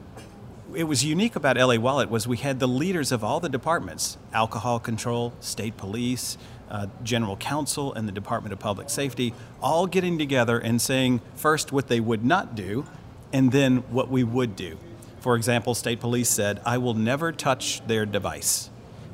it 0.73 0.83
was 0.83 1.05
unique 1.05 1.35
about 1.35 1.57
LA 1.57 1.77
Wallet 1.77 2.09
was 2.09 2.27
we 2.27 2.37
had 2.37 2.59
the 2.59 2.67
leaders 2.67 3.11
of 3.11 3.23
all 3.23 3.39
the 3.39 3.49
departments, 3.49 4.17
alcohol 4.33 4.79
control, 4.79 5.33
state 5.39 5.77
police, 5.77 6.37
uh, 6.69 6.87
general 7.03 7.37
counsel, 7.37 7.93
and 7.93 8.07
the 8.07 8.11
Department 8.11 8.53
of 8.53 8.59
Public 8.59 8.89
Safety, 8.89 9.33
all 9.61 9.87
getting 9.87 10.17
together 10.17 10.59
and 10.59 10.81
saying 10.81 11.21
first 11.35 11.71
what 11.71 11.87
they 11.87 11.99
would 11.99 12.25
not 12.25 12.55
do, 12.55 12.85
and 13.31 13.51
then 13.51 13.77
what 13.91 14.09
we 14.09 14.23
would 14.23 14.55
do. 14.55 14.77
For 15.19 15.35
example, 15.35 15.73
state 15.73 15.99
police 15.99 16.29
said, 16.29 16.61
I 16.65 16.77
will 16.77 16.93
never 16.93 17.31
touch 17.31 17.85
their 17.87 18.05
device 18.05 18.69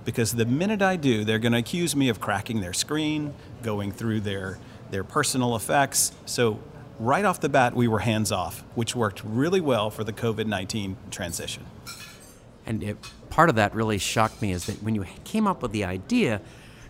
because 0.05 0.34
the 0.34 0.46
minute 0.46 0.81
I 0.81 0.96
do, 0.96 1.24
they're 1.24 1.39
going 1.39 1.53
to 1.53 1.60
accuse 1.60 1.96
me 1.96 2.10
of 2.10 2.20
cracking 2.20 2.62
their 2.62 2.74
screen, 2.74 3.34
going 3.63 3.91
through 3.91 4.22
their, 4.22 4.58
their 4.89 5.03
personal 5.03 5.55
effects. 5.55 6.12
So, 6.25 6.60
right 7.00 7.25
off 7.25 7.39
the 7.39 7.50
bat, 7.50 7.75
we 7.75 7.88
were 7.88 8.00
hands 8.00 8.31
off, 8.31 8.63
which 8.75 8.96
worked 8.96 9.24
really 9.24 9.62
well 9.62 9.89
for 9.89 10.03
the 10.03 10.13
COVID 10.13 10.48
19 10.48 10.98
transition. 11.10 11.65
And 12.65 12.84
it, 12.84 12.98
part 13.29 13.50
of 13.50 13.55
that 13.55 13.74
really 13.74 13.98
shocked 13.98 14.41
me 14.41 14.51
is 14.51 14.65
that 14.65 14.84
when 14.84 14.96
you 14.96 15.05
came 15.24 15.48
up 15.48 15.62
with 15.62 15.72
the 15.72 15.84
idea, 15.84 16.41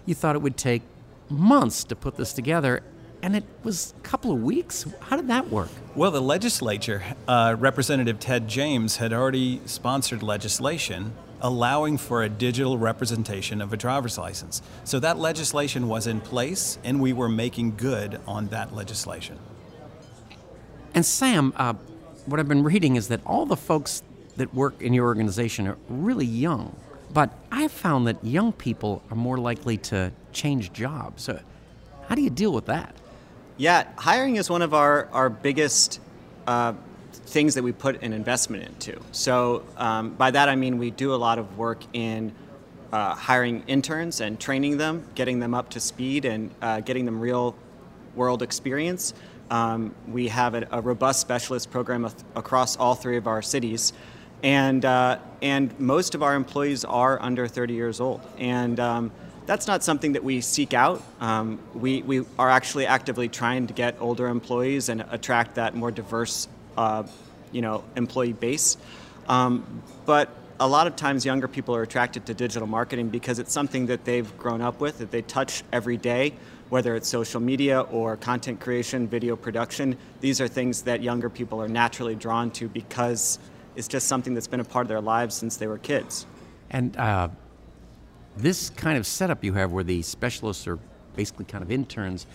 you 0.06 0.16
thought 0.16 0.36
it 0.36 0.42
would 0.42 0.58
take 0.58 0.82
months 1.30 1.84
to 1.86 1.96
put 1.96 2.18
this 2.18 2.34
together, 2.34 2.84
and 3.22 3.36
it 3.36 3.44
was 3.64 3.94
a 3.98 4.02
couple 4.02 4.32
of 4.32 4.42
weeks. 4.42 4.86
How 5.02 5.16
did 5.16 5.28
that 5.28 5.50
work? 5.50 5.70
Well, 5.96 6.12
the 6.12 6.22
legislature, 6.22 7.04
uh, 7.28 7.56
Representative 7.58 8.20
Ted 8.20 8.48
James, 8.48 8.98
had 8.98 9.14
already 9.14 9.62
sponsored 9.66 10.24
legislation 10.24 11.14
allowing 11.42 11.98
for 11.98 12.24
a 12.24 12.30
digital 12.30 12.78
representation 12.78 13.62
of 13.62 13.74
a 13.74 13.78
driver's 13.78 14.18
license. 14.18 14.62
So 14.84 15.00
that 15.00 15.18
legislation 15.18 15.88
was 15.88 16.08
in 16.08 16.22
place, 16.22 16.78
and 16.84 17.02
we 17.02 17.14
were 17.14 17.30
making 17.30 17.78
good 17.78 18.20
on 18.28 18.48
that 18.50 18.76
legislation. 18.76 19.40
And 20.94 21.06
Sam, 21.06 21.54
uh, 21.56 21.74
what 22.26 22.40
I've 22.40 22.48
been 22.48 22.64
reading 22.64 22.96
is 22.96 23.08
that 23.08 23.22
all 23.26 23.46
the 23.46 23.56
folks 23.56 24.04
that 24.38 24.54
work 24.54 24.82
in 24.82 24.94
your 24.94 25.06
organization 25.06 25.68
are 25.68 25.78
really 25.90 26.26
young. 26.26 26.76
But 27.14 27.34
I've 27.52 27.72
found 27.72 28.08
that 28.08 28.24
young 28.24 28.54
people 28.54 29.04
are 29.12 29.18
more 29.18 29.38
likely 29.38 29.78
to 29.78 30.12
change 30.32 30.72
jobs. 30.72 31.24
So 31.24 31.40
how 32.08 32.16
do 32.16 32.22
you 32.22 32.30
deal 32.30 32.54
with 32.54 32.66
that? 32.66 32.96
Yeah, 33.58 33.88
hiring 33.98 34.38
is 34.38 34.50
one 34.50 34.62
of 34.62 34.74
our, 34.74 35.08
our 35.12 35.30
biggest 35.30 36.00
uh, 36.48 36.74
things 37.12 37.56
that 37.56 37.64
we 37.64 37.72
put 37.72 38.02
an 38.02 38.14
investment 38.14 38.64
into. 38.64 39.00
So 39.12 39.64
um, 39.78 40.12
by 40.12 40.32
that 40.32 40.50
I 40.50 40.56
mean 40.56 40.78
we 40.78 40.92
do 40.92 41.14
a 41.14 41.18
lot 41.18 41.38
of 41.38 41.58
work 41.58 41.84
in 41.94 42.34
uh, 42.92 43.16
hiring 43.16 43.64
interns 43.68 44.22
and 44.22 44.40
training 44.40 44.78
them, 44.78 45.06
getting 45.16 45.40
them 45.40 45.54
up 45.54 45.70
to 45.70 45.80
speed, 45.80 46.26
and 46.26 46.52
uh, 46.62 46.82
getting 46.82 47.06
them 47.06 47.20
real 47.20 47.56
world 48.16 48.42
experience. 48.42 49.14
Um, 49.50 49.94
we 50.08 50.28
have 50.30 50.56
a, 50.56 50.68
a, 50.72 50.82
robust 50.82 51.20
specialist 51.20 51.72
program 51.72 52.06
across 52.36 52.78
all 52.78 52.96
three 52.96 53.18
of 53.18 53.28
our 53.28 53.42
cities, 53.42 53.94
and 54.44 54.86
uh, 54.86 55.20
and 55.42 55.78
most 55.80 56.16
of 56.16 56.24
our 56.24 56.36
employees 56.36 56.86
are 56.86 57.22
under 57.22 57.48
30 57.48 57.74
years 57.74 58.00
old. 58.00 58.22
And 58.38 58.80
um, 58.80 59.12
that's 59.46 59.68
not 59.68 59.84
something 59.84 60.14
that 60.14 60.24
we 60.24 60.42
seek 60.42 60.74
out. 60.74 61.04
Um, 61.20 61.60
we, 61.74 62.04
we 62.04 62.26
are 62.38 62.50
actually 62.50 62.86
actively 62.86 63.28
trying 63.28 63.68
to 63.68 63.74
get 63.74 63.96
older 64.00 64.28
employees 64.28 64.90
and 64.90 65.04
attract 65.10 65.56
that 65.56 65.76
more 65.76 65.92
diverse 65.92 66.48
uh, 66.78 67.04
you 67.52 67.62
know, 67.62 67.84
employee 67.96 68.34
base. 68.34 68.78
Um, 69.28 69.82
but 70.06 70.30
a 70.60 70.68
lot 70.68 70.86
of 70.86 70.96
times 70.96 71.26
younger 71.26 71.48
people 71.48 71.76
are 71.76 71.82
attracted 71.82 72.26
to 72.28 72.34
digital 72.34 72.68
marketing 72.68 73.10
because 73.10 73.40
it's 73.40 73.52
something 73.52 73.88
that 73.88 74.06
they've 74.06 74.38
grown 74.38 74.62
up 74.62 74.80
with, 74.80 75.00
that 75.00 75.10
they 75.10 75.24
touch 75.24 75.64
every 75.74 75.98
day, 75.98 76.34
whether 76.70 76.96
it's 76.96 77.10
social 77.10 77.42
media 77.42 77.82
or 77.82 78.16
content 78.18 78.60
creation, 78.60 79.08
video 79.08 79.36
production. 79.36 79.98
These 80.20 80.40
are 80.40 80.48
things 80.48 80.84
that 80.84 81.02
younger 81.02 81.30
people 81.30 81.62
are 81.62 81.68
naturally 81.68 82.16
drawn 82.16 82.52
to 82.52 82.68
because 82.70 83.40
it's 83.76 83.88
just 83.88 84.08
something 84.08 84.34
that's 84.34 84.48
been 84.48 84.60
a 84.60 84.66
part 84.66 84.84
of 84.84 84.90
their 84.90 85.02
lives 85.02 85.36
since 85.36 85.58
they 85.58 85.68
were 85.68 85.78
kids. 85.78 86.26
And 86.70 86.96
uh, 86.98 87.30
this 88.38 88.70
kind 88.72 88.98
of 88.98 89.06
setup 89.06 89.44
you 89.44 89.54
have 89.54 89.72
where 89.72 89.84
the 89.84 90.02
specialists 90.02 90.68
are 90.68 90.80
basically 91.16 91.46
kind 91.46 91.64
of 91.64 91.72
interns, 91.72 92.26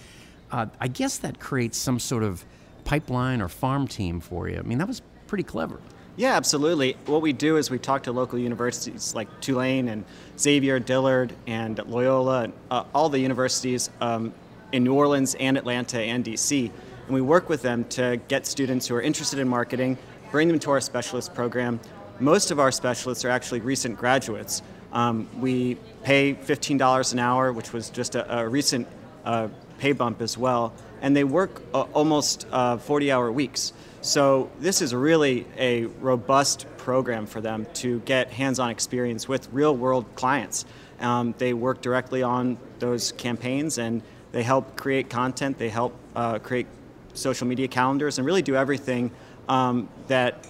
uh, 0.51 0.67
I 0.81 0.89
guess 0.89 1.19
that 1.19 1.41
creates 1.41 1.79
some 1.79 1.99
sort 1.99 2.23
of 2.23 2.45
pipeline 2.85 3.41
or 3.41 3.49
farm 3.49 3.89
team 3.89 4.21
for 4.21 4.49
you. 4.49 4.59
I 4.59 4.63
mean, 4.63 4.79
that 4.79 4.89
was 4.89 5.03
pretty 5.27 5.45
clever. 5.45 5.81
Yeah, 6.17 6.35
absolutely. 6.35 6.97
What 7.05 7.21
we 7.21 7.35
do 7.35 7.59
is 7.59 7.71
we 7.71 7.79
talk 7.79 8.05
to 8.05 8.13
local 8.13 8.39
universities 8.39 9.15
like 9.15 9.29
Tulane 9.43 9.89
and 9.89 10.05
Xavier, 10.39 10.79
Dillard, 10.79 11.35
and 11.47 11.79
Loyola, 11.87 12.51
uh, 12.71 12.85
all 12.95 13.11
the 13.11 13.19
universities 13.19 13.91
um, 14.01 14.33
in 14.73 14.83
New 14.83 14.95
Orleans 14.95 15.35
and 15.35 15.59
Atlanta 15.59 16.01
and 16.01 16.25
DC. 16.25 16.71
And 17.07 17.15
we 17.15 17.21
work 17.21 17.51
with 17.51 17.61
them 17.61 17.85
to 17.91 18.19
get 18.29 18.47
students 18.47 18.87
who 18.87 18.95
are 18.95 19.03
interested 19.03 19.39
in 19.39 19.49
marketing, 19.49 19.99
bring 20.31 20.49
them 20.49 20.59
to 20.61 20.71
our 20.71 20.81
specialist 20.81 21.35
program. 21.35 21.81
Most 22.21 22.51
of 22.51 22.59
our 22.59 22.73
specialists 22.73 23.25
are 23.25 23.31
actually 23.31 23.61
recent 23.61 23.97
graduates. 23.97 24.63
Um, 24.93 25.29
we 25.39 25.77
pay 26.03 26.35
$15 26.35 27.13
an 27.13 27.19
hour, 27.19 27.53
which 27.53 27.73
was 27.73 27.91
just 27.91 28.15
a, 28.15 28.41
a 28.41 28.49
recent 28.49 28.87
uh, 29.25 29.49
pay 29.79 29.93
bump 29.93 30.23
as 30.23 30.39
well, 30.39 30.73
and 31.03 31.15
they 31.15 31.25
work 31.25 31.63
uh, 31.75 31.83
almost 31.93 32.47
40 32.49 33.13
hour 33.13 33.31
weeks. 33.31 33.73
So 34.01 34.51
this 34.61 34.81
is 34.81 34.95
really 34.95 35.47
a 35.59 35.87
robust 35.87 36.67
program 36.77 37.27
for 37.27 37.41
them 37.41 37.67
to 37.75 37.99
get 38.01 38.31
hands-on 38.31 38.71
experience 38.71 39.29
with 39.29 39.49
real-world 39.53 40.07
clients. 40.15 40.65
Um, 41.01 41.35
they 41.39 41.53
work 41.53 41.83
directly 41.83 42.23
on 42.23 42.57
those 42.79 43.13
campaigns 43.13 43.79
and 43.79 44.03
they 44.33 44.43
help 44.43 44.77
create 44.77 45.11
content. 45.11 45.59
They 45.59 45.69
help 45.69 45.95
uh, 46.15 46.39
create 46.39 46.67
social 47.15 47.47
media 47.47 47.69
calendars 47.69 48.19
and 48.19 48.27
really 48.27 48.43
do 48.43 48.55
everything 48.55 49.11
um, 49.49 49.89
that 50.09 50.47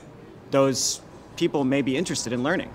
those 0.51 1.01
people 1.37 1.65
may 1.65 1.83
be 1.83 1.97
interested 1.97 2.33
in 2.33 2.43
learning. 2.43 2.71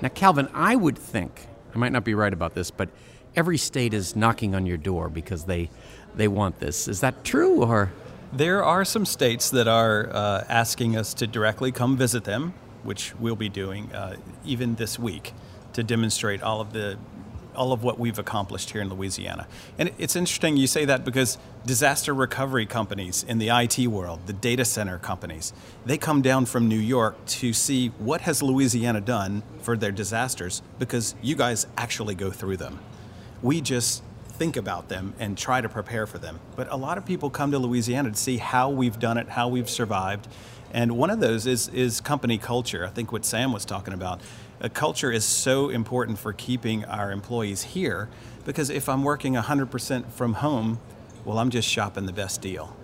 Now, 0.00 0.08
Calvin, 0.08 0.48
I 0.54 0.76
would 0.76 0.96
think 0.96 1.48
I 1.74 1.78
might 1.78 1.92
not 1.92 2.04
be 2.04 2.14
right 2.14 2.32
about 2.32 2.54
this, 2.54 2.70
but 2.70 2.88
every 3.34 3.58
state 3.58 3.94
is 3.94 4.16
knocking 4.16 4.54
on 4.54 4.66
your 4.66 4.76
door 4.76 5.08
because 5.08 5.44
they 5.44 5.70
they 6.14 6.28
want 6.28 6.58
this. 6.60 6.88
Is 6.88 7.00
that 7.00 7.24
true 7.24 7.62
or? 7.62 7.92
There 8.30 8.62
are 8.62 8.84
some 8.84 9.06
states 9.06 9.48
that 9.50 9.68
are 9.68 10.10
uh, 10.12 10.44
asking 10.50 10.96
us 10.96 11.14
to 11.14 11.26
directly 11.26 11.72
come 11.72 11.96
visit 11.96 12.24
them, 12.24 12.52
which 12.82 13.14
we'll 13.14 13.36
be 13.36 13.48
doing 13.48 13.90
uh, 13.94 14.16
even 14.44 14.74
this 14.74 14.98
week 14.98 15.32
to 15.72 15.82
demonstrate 15.82 16.42
all 16.42 16.60
of 16.60 16.72
the 16.74 16.98
all 17.54 17.72
of 17.72 17.82
what 17.82 17.98
we've 17.98 18.18
accomplished 18.18 18.70
here 18.70 18.80
in 18.82 18.88
Louisiana. 18.88 19.48
And 19.78 19.90
it's 19.98 20.14
interesting 20.14 20.56
you 20.56 20.66
say 20.66 20.84
that 20.84 21.04
because 21.04 21.38
disaster 21.66 22.14
recovery 22.14 22.66
companies 22.66 23.24
in 23.24 23.38
the 23.38 23.48
IT 23.48 23.86
world, 23.88 24.20
the 24.26 24.32
data 24.32 24.64
center 24.64 24.98
companies, 24.98 25.52
they 25.84 25.98
come 25.98 26.22
down 26.22 26.46
from 26.46 26.68
New 26.68 26.78
York 26.78 27.24
to 27.26 27.52
see 27.52 27.88
what 27.98 28.22
has 28.22 28.42
Louisiana 28.42 29.00
done 29.00 29.42
for 29.60 29.76
their 29.76 29.92
disasters 29.92 30.62
because 30.78 31.14
you 31.22 31.34
guys 31.34 31.66
actually 31.76 32.14
go 32.14 32.30
through 32.30 32.56
them. 32.56 32.78
We 33.42 33.60
just 33.60 34.02
think 34.38 34.56
about 34.56 34.88
them 34.88 35.14
and 35.18 35.36
try 35.36 35.60
to 35.60 35.68
prepare 35.68 36.06
for 36.06 36.18
them. 36.18 36.38
But 36.56 36.70
a 36.70 36.76
lot 36.76 36.96
of 36.96 37.04
people 37.04 37.28
come 37.28 37.50
to 37.50 37.58
Louisiana 37.58 38.10
to 38.10 38.16
see 38.16 38.36
how 38.36 38.70
we've 38.70 38.98
done 38.98 39.18
it, 39.18 39.28
how 39.28 39.48
we've 39.48 39.68
survived. 39.68 40.28
And 40.72 40.96
one 40.96 41.10
of 41.10 41.20
those 41.20 41.46
is, 41.46 41.68
is 41.68 42.00
company 42.00 42.38
culture. 42.38 42.86
I 42.86 42.90
think 42.90 43.10
what 43.10 43.24
Sam 43.24 43.52
was 43.52 43.64
talking 43.64 43.94
about. 43.94 44.20
A 44.60 44.68
culture 44.68 45.10
is 45.10 45.24
so 45.24 45.68
important 45.70 46.18
for 46.18 46.32
keeping 46.32 46.84
our 46.84 47.10
employees 47.10 47.62
here 47.62 48.08
because 48.44 48.70
if 48.70 48.88
I'm 48.88 49.02
working 49.02 49.34
100% 49.34 50.10
from 50.12 50.34
home, 50.34 50.80
well, 51.24 51.38
I'm 51.38 51.50
just 51.50 51.68
shopping 51.68 52.06
the 52.06 52.12
best 52.12 52.40
deal. 52.40 52.76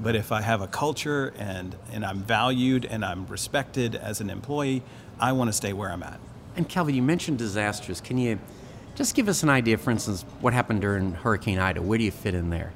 But 0.00 0.16
if 0.16 0.32
I 0.32 0.40
have 0.40 0.60
a 0.60 0.66
culture 0.66 1.32
and, 1.38 1.76
and 1.92 2.04
I'm 2.04 2.22
valued 2.22 2.84
and 2.84 3.04
I'm 3.04 3.26
respected 3.26 3.94
as 3.94 4.20
an 4.20 4.30
employee, 4.30 4.82
I 5.20 5.32
want 5.32 5.48
to 5.48 5.52
stay 5.52 5.72
where 5.72 5.90
I'm 5.90 6.02
at. 6.02 6.18
And 6.56 6.68
Calvin, 6.68 6.94
you 6.94 7.02
mentioned 7.02 7.38
disasters. 7.38 8.00
Can 8.00 8.18
you 8.18 8.38
just 8.94 9.14
give 9.14 9.28
us 9.28 9.42
an 9.42 9.48
idea, 9.48 9.78
for 9.78 9.90
instance, 9.90 10.24
what 10.40 10.52
happened 10.52 10.82
during 10.82 11.14
Hurricane 11.14 11.58
Ida. 11.58 11.80
Where 11.80 11.98
do 11.98 12.04
you 12.04 12.10
fit 12.10 12.34
in 12.34 12.50
there? 12.50 12.72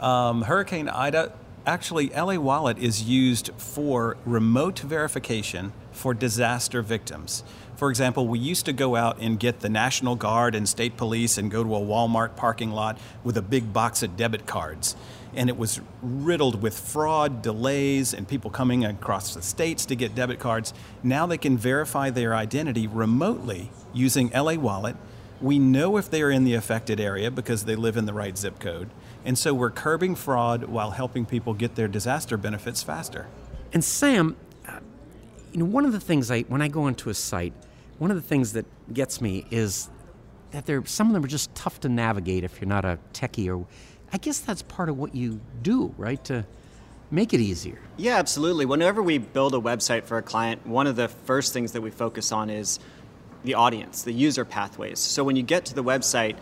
Um, 0.00 0.42
Hurricane 0.42 0.88
Ida, 0.88 1.32
actually, 1.66 2.08
LA 2.10 2.36
Wallet 2.36 2.78
is 2.78 3.02
used 3.02 3.50
for 3.58 4.16
remote 4.24 4.78
verification 4.78 5.72
for 5.92 6.14
disaster 6.14 6.82
victims. 6.82 7.42
For 7.76 7.90
example, 7.90 8.26
we 8.26 8.38
used 8.38 8.64
to 8.66 8.72
go 8.72 8.96
out 8.96 9.18
and 9.20 9.38
get 9.38 9.60
the 9.60 9.68
National 9.68 10.16
Guard 10.16 10.54
and 10.54 10.68
state 10.68 10.96
police 10.96 11.36
and 11.36 11.50
go 11.50 11.62
to 11.62 11.74
a 11.74 11.80
Walmart 11.80 12.36
parking 12.36 12.70
lot 12.70 12.98
with 13.22 13.36
a 13.36 13.42
big 13.42 13.72
box 13.72 14.02
of 14.02 14.16
debit 14.16 14.46
cards. 14.46 14.96
And 15.34 15.50
it 15.50 15.58
was 15.58 15.80
riddled 16.00 16.62
with 16.62 16.78
fraud, 16.78 17.42
delays, 17.42 18.14
and 18.14 18.26
people 18.26 18.50
coming 18.50 18.84
across 18.84 19.34
the 19.34 19.42
states 19.42 19.84
to 19.86 19.96
get 19.96 20.14
debit 20.14 20.38
cards. 20.38 20.72
Now 21.02 21.26
they 21.26 21.36
can 21.36 21.58
verify 21.58 22.08
their 22.08 22.34
identity 22.34 22.86
remotely 22.86 23.70
using 23.92 24.30
LA 24.30 24.54
Wallet 24.54 24.96
we 25.40 25.58
know 25.58 25.96
if 25.96 26.10
they 26.10 26.22
are 26.22 26.30
in 26.30 26.44
the 26.44 26.54
affected 26.54 27.00
area 27.00 27.30
because 27.30 27.64
they 27.64 27.76
live 27.76 27.96
in 27.96 28.06
the 28.06 28.14
right 28.14 28.36
zip 28.36 28.58
code. 28.58 28.90
And 29.26 29.36
so 29.36 29.52
we're 29.52 29.72
curbing 29.72 30.14
fraud 30.14 30.64
while 30.64 30.92
helping 30.92 31.26
people 31.26 31.52
get 31.52 31.74
their 31.74 31.88
disaster 31.88 32.36
benefits 32.36 32.84
faster. 32.84 33.26
And 33.72 33.82
Sam, 33.82 34.36
uh, 34.68 34.78
you 35.52 35.58
know, 35.58 35.64
one 35.64 35.84
of 35.84 35.90
the 35.90 35.98
things 35.98 36.30
I 36.30 36.42
when 36.42 36.62
I 36.62 36.68
go 36.68 36.86
into 36.86 37.10
a 37.10 37.14
site, 37.14 37.52
one 37.98 38.12
of 38.12 38.16
the 38.16 38.22
things 38.22 38.52
that 38.52 38.66
gets 38.94 39.20
me 39.20 39.44
is 39.50 39.90
that 40.52 40.64
there 40.66 40.86
some 40.86 41.08
of 41.08 41.12
them 41.12 41.24
are 41.24 41.28
just 41.28 41.52
tough 41.56 41.80
to 41.80 41.88
navigate 41.88 42.44
if 42.44 42.60
you're 42.60 42.68
not 42.68 42.84
a 42.84 43.00
techie 43.12 43.48
or 43.48 43.66
I 44.12 44.18
guess 44.18 44.38
that's 44.38 44.62
part 44.62 44.88
of 44.88 44.96
what 44.96 45.12
you 45.12 45.40
do, 45.60 45.92
right? 45.98 46.22
To 46.26 46.46
make 47.10 47.34
it 47.34 47.40
easier. 47.40 47.80
Yeah, 47.96 48.18
absolutely. 48.18 48.64
Whenever 48.64 49.02
we 49.02 49.18
build 49.18 49.54
a 49.54 49.58
website 49.58 50.04
for 50.04 50.18
a 50.18 50.22
client, 50.22 50.64
one 50.64 50.86
of 50.86 50.94
the 50.94 51.08
first 51.08 51.52
things 51.52 51.72
that 51.72 51.80
we 51.80 51.90
focus 51.90 52.30
on 52.30 52.48
is 52.48 52.78
the 53.42 53.54
audience, 53.54 54.02
the 54.02 54.12
user 54.12 54.44
pathways. 54.44 55.00
So 55.00 55.24
when 55.24 55.34
you 55.34 55.42
get 55.42 55.64
to 55.66 55.74
the 55.74 55.82
website, 55.82 56.36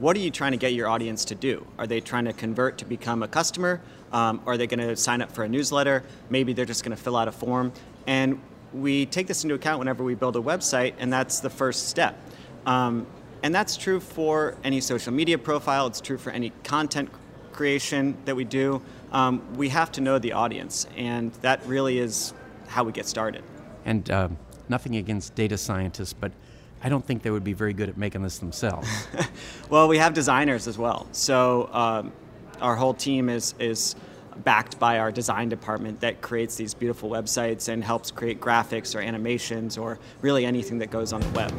what 0.00 0.16
are 0.16 0.20
you 0.20 0.30
trying 0.30 0.52
to 0.52 0.56
get 0.56 0.72
your 0.72 0.88
audience 0.88 1.26
to 1.26 1.34
do? 1.34 1.66
Are 1.78 1.86
they 1.86 2.00
trying 2.00 2.24
to 2.24 2.32
convert 2.32 2.78
to 2.78 2.86
become 2.86 3.22
a 3.22 3.28
customer? 3.28 3.82
Um, 4.12 4.40
are 4.46 4.56
they 4.56 4.66
going 4.66 4.80
to 4.80 4.96
sign 4.96 5.20
up 5.20 5.30
for 5.30 5.44
a 5.44 5.48
newsletter? 5.48 6.02
Maybe 6.30 6.54
they're 6.54 6.64
just 6.64 6.82
going 6.82 6.96
to 6.96 7.02
fill 7.02 7.16
out 7.16 7.28
a 7.28 7.32
form. 7.32 7.70
And 8.06 8.40
we 8.72 9.04
take 9.04 9.26
this 9.26 9.44
into 9.44 9.54
account 9.54 9.78
whenever 9.78 10.02
we 10.02 10.14
build 10.14 10.36
a 10.36 10.40
website, 10.40 10.94
and 10.98 11.12
that's 11.12 11.40
the 11.40 11.50
first 11.50 11.88
step. 11.88 12.18
Um, 12.64 13.06
and 13.42 13.54
that's 13.54 13.76
true 13.76 14.00
for 14.00 14.56
any 14.64 14.80
social 14.80 15.12
media 15.12 15.36
profile, 15.36 15.86
it's 15.86 16.00
true 16.00 16.18
for 16.18 16.30
any 16.30 16.50
content 16.64 17.10
creation 17.52 18.16
that 18.24 18.34
we 18.34 18.44
do. 18.44 18.80
Um, 19.12 19.42
we 19.56 19.68
have 19.68 19.92
to 19.92 20.00
know 20.00 20.18
the 20.18 20.32
audience, 20.32 20.86
and 20.96 21.32
that 21.42 21.64
really 21.66 21.98
is 21.98 22.32
how 22.68 22.84
we 22.84 22.92
get 22.92 23.06
started. 23.06 23.42
And 23.84 24.10
uh, 24.10 24.28
nothing 24.68 24.96
against 24.96 25.34
data 25.34 25.58
scientists, 25.58 26.14
but 26.14 26.32
I 26.82 26.88
don't 26.88 27.04
think 27.04 27.22
they 27.22 27.30
would 27.30 27.44
be 27.44 27.52
very 27.52 27.72
good 27.72 27.88
at 27.88 27.96
making 27.96 28.22
this 28.22 28.38
themselves. 28.38 28.88
well, 29.70 29.88
we 29.88 29.98
have 29.98 30.14
designers 30.14 30.66
as 30.66 30.78
well. 30.78 31.06
So 31.12 31.68
um, 31.72 32.12
our 32.60 32.76
whole 32.76 32.94
team 32.94 33.28
is 33.28 33.54
is 33.58 33.96
backed 34.44 34.78
by 34.78 34.98
our 34.98 35.12
design 35.12 35.48
department 35.48 36.00
that 36.00 36.22
creates 36.22 36.56
these 36.56 36.72
beautiful 36.72 37.10
websites 37.10 37.68
and 37.68 37.84
helps 37.84 38.10
create 38.10 38.40
graphics 38.40 38.94
or 38.94 39.00
animations 39.00 39.76
or 39.76 39.98
really 40.22 40.46
anything 40.46 40.78
that 40.78 40.90
goes 40.90 41.12
on 41.12 41.20
the 41.20 41.28
web. 41.30 41.52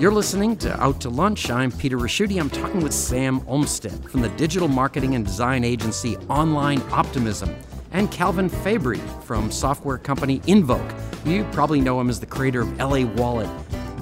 You're 0.00 0.12
listening 0.12 0.56
to 0.58 0.78
Out 0.82 1.00
to 1.02 1.10
Lunch. 1.10 1.50
I'm 1.50 1.72
Peter 1.72 1.96
Ricchiuti. 1.96 2.38
I'm 2.38 2.50
talking 2.50 2.82
with 2.82 2.92
Sam 2.92 3.42
Olmsted 3.46 4.10
from 4.10 4.20
the 4.20 4.28
digital 4.30 4.68
marketing 4.68 5.14
and 5.14 5.24
design 5.24 5.64
agency 5.64 6.16
Online 6.28 6.82
Optimism 6.90 7.54
and 7.92 8.10
Calvin 8.10 8.50
Fabre 8.50 8.96
from 9.22 9.50
software 9.50 9.96
company 9.96 10.40
Envoc. 10.40 10.94
You 11.24 11.44
probably 11.52 11.80
know 11.80 11.98
him 11.98 12.10
as 12.10 12.20
the 12.20 12.26
creator 12.26 12.60
of 12.60 12.78
LA 12.78 13.06
Wallet. 13.14 13.48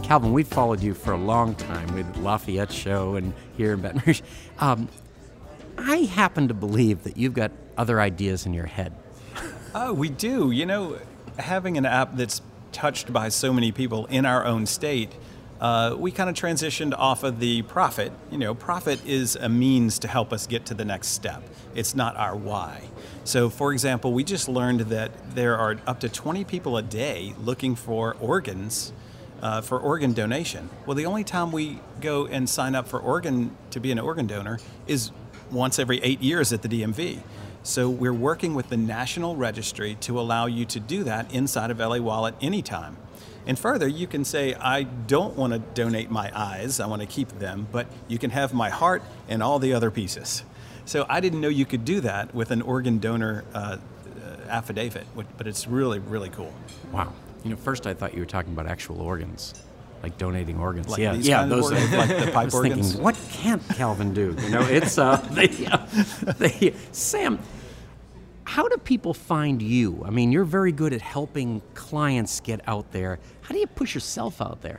Calvin, 0.05 0.35
we've 0.35 0.47
followed 0.47 0.83
you 0.83 0.93
for 0.93 1.13
a 1.13 1.17
long 1.17 1.55
time 1.55 1.95
with 1.95 2.19
Lafayette 2.19 2.71
Show 2.71 3.17
and 3.17 3.33
here 3.57 3.73
in 3.73 3.81
Baton 3.81 4.03
Rouge. 4.05 4.21
Um, 4.59 4.91
I 5.79 6.01
happen 6.01 6.47
to 6.49 6.55
believe 6.55 7.05
that 7.05 7.17
you've 7.17 7.33
got 7.33 7.53
other 7.79 8.03
ideas 8.03 8.45
in 8.45 8.53
your 8.53 8.67
head. 8.67 8.95
Oh, 9.77 9.93
we 9.93 10.09
do. 10.09 10.53
You 10.53 10.67
know, 10.67 11.01
having 11.37 11.77
an 11.77 11.85
app 11.85 12.15
that's 12.15 12.43
touched 12.71 13.13
by 13.13 13.29
so 13.29 13.53
many 13.53 13.73
people 13.73 14.07
in 14.07 14.25
our 14.25 14.45
own 14.45 14.67
state, 14.67 15.11
uh, 15.61 15.97
we 15.99 16.13
kind 16.13 16.31
of 16.31 16.37
transitioned 16.37 16.95
off 16.97 17.25
of 17.25 17.41
the 17.41 17.63
profit. 17.63 18.13
You 18.31 18.39
know, 18.39 18.55
profit 18.55 19.05
is 19.05 19.35
a 19.35 19.49
means 19.49 19.99
to 19.99 20.07
help 20.07 20.33
us 20.33 20.47
get 20.47 20.65
to 20.67 20.75
the 20.75 20.85
next 20.85 21.09
step, 21.09 21.43
it's 21.75 21.97
not 21.97 22.15
our 22.17 22.37
why. 22.37 22.83
So, 23.25 23.51
for 23.51 23.73
example, 23.73 24.13
we 24.13 24.23
just 24.23 24.49
learned 24.49 24.83
that 24.83 25.11
there 25.35 25.57
are 25.57 25.77
up 25.89 25.99
to 26.01 26.09
20 26.09 26.45
people 26.45 26.77
a 26.77 26.83
day 26.83 27.35
looking 27.41 27.75
for 27.75 28.15
organs 28.21 28.93
uh, 29.45 29.61
for 29.61 29.79
organ 29.79 30.15
donation. 30.15 30.71
Well, 30.87 30.97
the 30.97 31.07
only 31.07 31.23
time 31.23 31.53
we 31.53 31.79
go 32.01 32.27
and 32.27 32.49
sign 32.49 32.75
up 32.75 32.89
for 32.89 32.99
organ 32.99 33.55
to 33.71 33.79
be 33.79 33.93
an 33.93 33.99
organ 33.99 34.27
donor 34.27 34.59
is 34.87 35.13
once 35.53 35.79
every 35.79 36.01
eight 36.03 36.23
years 36.23 36.53
at 36.53 36.63
the 36.63 36.69
DMV. 36.69 37.21
So 37.63 37.89
we're 37.89 38.15
working 38.15 38.55
with 38.55 38.71
the 38.71 38.79
National 38.79 39.37
Registry 39.37 39.97
to 40.01 40.19
allow 40.19 40.47
you 40.47 40.65
to 40.67 40.81
do 40.81 41.05
that 41.05 41.33
inside 41.33 41.71
of 41.71 41.79
LA 41.79 41.99
Wallet 41.99 42.35
anytime. 42.41 42.97
And 43.47 43.59
further, 43.59 43.87
you 43.87 44.07
can 44.07 44.25
say, 44.25 44.55
I 44.55 44.85
don't 44.85 45.37
want 45.37 45.53
to 45.53 45.59
donate 45.59 46.11
my 46.11 46.33
eyes, 46.35 46.81
I 46.81 46.87
want 46.87 47.03
to 47.03 47.07
keep 47.07 47.29
them, 47.39 47.69
but 47.71 47.87
you 48.09 48.19
can 48.19 48.31
have 48.31 48.55
my 48.55 48.71
heart 48.71 49.03
and 49.29 49.43
all 49.43 49.59
the 49.59 49.75
other 49.75 49.91
pieces. 49.91 50.43
So 50.87 51.05
I 51.09 51.21
didn't 51.21 51.43
know 51.43 51.49
you 51.49 51.67
could 51.67 51.85
do 51.85 52.01
that 52.01 52.35
with 52.35 52.51
an 52.51 52.63
organ 52.63 52.99
donor 52.99 53.45
uh, 53.53 53.59
uh 53.59 54.37
affidavit, 54.49 55.07
but 55.15 55.47
it's 55.47 55.67
really, 55.67 55.99
really 55.99 56.31
cool. 56.31 56.53
Wow. 56.91 57.13
You 57.45 57.51
know, 57.51 57.57
first 57.57 57.87
I 57.87 57.95
thought 57.95 58.15
you 58.15 58.21
were 58.21 58.27
talking 58.27 58.53
about 58.53 58.67
actual 58.67 59.03
organs, 59.03 59.55
like 60.03 60.17
donating 60.17 60.59
organs. 60.59 60.89
Like 60.89 60.99
yeah, 60.99 61.13
yeah, 61.13 61.45
those 61.45 61.71
organs, 61.71 61.93
like 61.93 62.09
the 62.09 62.33
pipe 62.33 62.37
I 62.37 62.45
was 62.47 62.55
organs. 62.55 62.87
Thinking, 62.89 63.03
what 63.03 63.17
can't 63.31 63.63
Calvin 63.69 64.15
do? 64.15 64.35
You 64.41 64.49
know, 64.49 64.63
it's 64.63 64.97
uh, 64.99 65.17
they, 65.33 65.67
uh, 65.67 65.87
they, 66.39 66.75
Sam. 66.93 67.39
How 68.45 68.69
do 68.69 68.77
people 68.77 69.15
find 69.15 69.61
you? 69.61 70.03
I 70.07 70.11
mean, 70.11 70.31
you're 70.31 70.45
very 70.45 70.73
good 70.73 70.93
at 70.93 71.01
helping 71.01 71.61
clients 71.75 72.41
get 72.41 72.61
out 72.67 72.93
there. 72.93 73.19
How 73.43 73.53
do 73.55 73.59
you 73.59 73.67
push 73.67 73.95
yourself 73.95 74.41
out 74.41 74.63
there? 74.63 74.79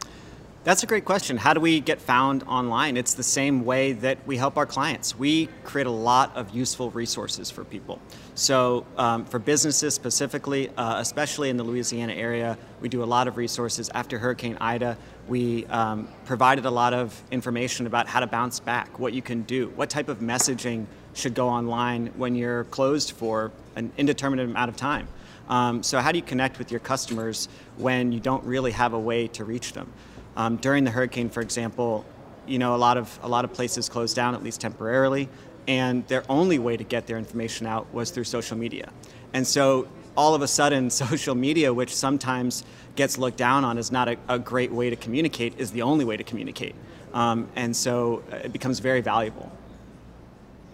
That's 0.65 0.81
a 0.81 0.87
great 0.87 1.05
question. 1.05 1.37
How 1.37 1.53
do 1.53 1.59
we 1.59 1.79
get 1.79 2.01
found 2.01 2.41
online? 2.41 2.97
It's 2.97 3.13
the 3.13 3.21
same 3.21 3.65
way 3.65 3.91
that 3.91 4.17
we 4.25 4.35
help 4.35 4.57
our 4.57 4.65
clients. 4.65 5.15
We 5.15 5.47
create 5.63 5.85
a 5.85 5.91
lot 5.91 6.35
of 6.35 6.55
useful 6.55 6.89
resources 6.89 7.51
for 7.51 7.63
people. 7.63 7.99
So, 8.33 8.83
um, 8.97 9.25
for 9.25 9.37
businesses 9.37 9.93
specifically, 9.93 10.69
uh, 10.69 10.99
especially 10.99 11.51
in 11.51 11.57
the 11.57 11.63
Louisiana 11.63 12.13
area, 12.13 12.57
we 12.81 12.89
do 12.89 13.03
a 13.03 13.05
lot 13.05 13.27
of 13.27 13.37
resources. 13.37 13.91
After 13.93 14.17
Hurricane 14.17 14.57
Ida, 14.59 14.97
we 15.27 15.67
um, 15.67 16.07
provided 16.25 16.65
a 16.65 16.71
lot 16.71 16.95
of 16.95 17.21
information 17.29 17.85
about 17.85 18.07
how 18.07 18.19
to 18.19 18.25
bounce 18.25 18.59
back, 18.59 18.97
what 18.97 19.13
you 19.13 19.21
can 19.21 19.43
do, 19.43 19.69
what 19.75 19.91
type 19.91 20.09
of 20.09 20.17
messaging 20.17 20.87
should 21.13 21.35
go 21.35 21.47
online 21.47 22.07
when 22.17 22.33
you're 22.33 22.63
closed 22.65 23.11
for 23.11 23.51
an 23.75 23.91
indeterminate 23.97 24.49
amount 24.49 24.69
of 24.69 24.75
time. 24.75 25.07
Um, 25.47 25.83
so, 25.83 25.99
how 25.99 26.11
do 26.11 26.17
you 26.17 26.23
connect 26.23 26.57
with 26.57 26.71
your 26.71 26.79
customers 26.79 27.49
when 27.77 28.11
you 28.11 28.19
don't 28.19 28.43
really 28.43 28.71
have 28.71 28.93
a 28.93 28.99
way 28.99 29.27
to 29.27 29.45
reach 29.45 29.73
them? 29.73 29.93
Um, 30.37 30.57
during 30.57 30.83
the 30.83 30.91
hurricane, 30.91 31.29
for 31.29 31.41
example, 31.41 32.05
you 32.47 32.59
know, 32.59 32.75
a 32.75 32.77
lot 32.77 32.97
of 32.97 33.19
a 33.23 33.27
lot 33.27 33.45
of 33.45 33.53
places 33.53 33.89
closed 33.89 34.15
down 34.15 34.35
at 34.35 34.43
least 34.43 34.61
temporarily, 34.61 35.29
and 35.67 36.07
their 36.07 36.23
only 36.29 36.59
way 36.59 36.77
to 36.77 36.83
get 36.83 37.07
their 37.07 37.17
information 37.17 37.65
out 37.65 37.91
was 37.93 38.11
through 38.11 38.25
social 38.25 38.57
media. 38.57 38.91
And 39.33 39.45
so, 39.45 39.87
all 40.15 40.35
of 40.35 40.41
a 40.41 40.47
sudden, 40.47 40.89
social 41.05 41.35
media, 41.35 41.73
which 41.73 41.95
sometimes 41.95 42.63
gets 42.95 43.17
looked 43.17 43.37
down 43.37 43.65
on 43.65 43.77
as 43.77 43.91
not 43.91 44.07
a, 44.07 44.17
a 44.27 44.39
great 44.39 44.71
way 44.71 44.89
to 44.89 44.95
communicate, 44.95 45.59
is 45.59 45.71
the 45.71 45.81
only 45.81 46.05
way 46.05 46.17
to 46.17 46.23
communicate. 46.23 46.75
Um, 47.13 47.49
and 47.55 47.75
so, 47.75 48.23
uh, 48.31 48.37
it 48.37 48.53
becomes 48.53 48.79
very 48.79 49.01
valuable. 49.01 49.51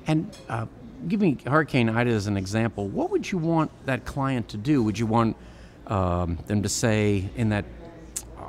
And 0.07 0.35
uh, 0.49 0.65
give 1.07 1.21
me 1.21 1.37
Hurricane 1.45 1.89
Ida 1.89 2.09
as 2.09 2.27
an 2.27 2.37
example. 2.37 2.87
What 2.87 3.11
would 3.11 3.31
you 3.31 3.37
want 3.37 3.71
that 3.85 4.05
client 4.05 4.49
to 4.49 4.57
do? 4.57 4.83
Would 4.83 4.97
you 4.97 5.05
want 5.05 5.37
um, 5.87 6.37
them 6.47 6.63
to 6.63 6.69
say 6.69 7.29
in 7.35 7.49
that 7.49 7.65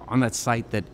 on 0.08 0.20
that 0.20 0.34
site 0.34 0.70
that 0.70 0.84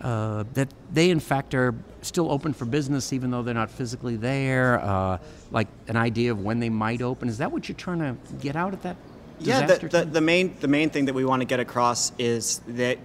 uh, 0.00 0.44
that 0.54 0.68
they 0.92 1.10
in 1.10 1.20
fact 1.20 1.54
are 1.54 1.74
still 2.02 2.30
open 2.30 2.52
for 2.52 2.64
business 2.64 3.12
even 3.12 3.30
though 3.30 3.42
they're 3.42 3.54
not 3.54 3.70
physically 3.70 4.16
there 4.16 4.80
uh, 4.80 5.18
like 5.50 5.68
an 5.88 5.96
idea 5.96 6.30
of 6.30 6.42
when 6.42 6.60
they 6.60 6.68
might 6.68 7.02
open. 7.02 7.28
Is 7.28 7.38
that 7.38 7.50
what 7.50 7.68
you're 7.68 7.76
trying 7.76 7.98
to 7.98 8.16
get 8.40 8.56
out 8.56 8.72
at 8.72 8.82
that 8.82 8.96
yeah 9.40 9.66
the, 9.66 9.88
the, 9.88 10.04
the, 10.04 10.20
main 10.20 10.56
the 10.60 10.68
main 10.68 10.90
thing 10.90 11.04
that 11.04 11.14
we 11.14 11.24
want 11.24 11.40
to 11.40 11.46
get 11.46 11.60
across 11.60 12.12
is 12.18 12.60
that 12.66 12.98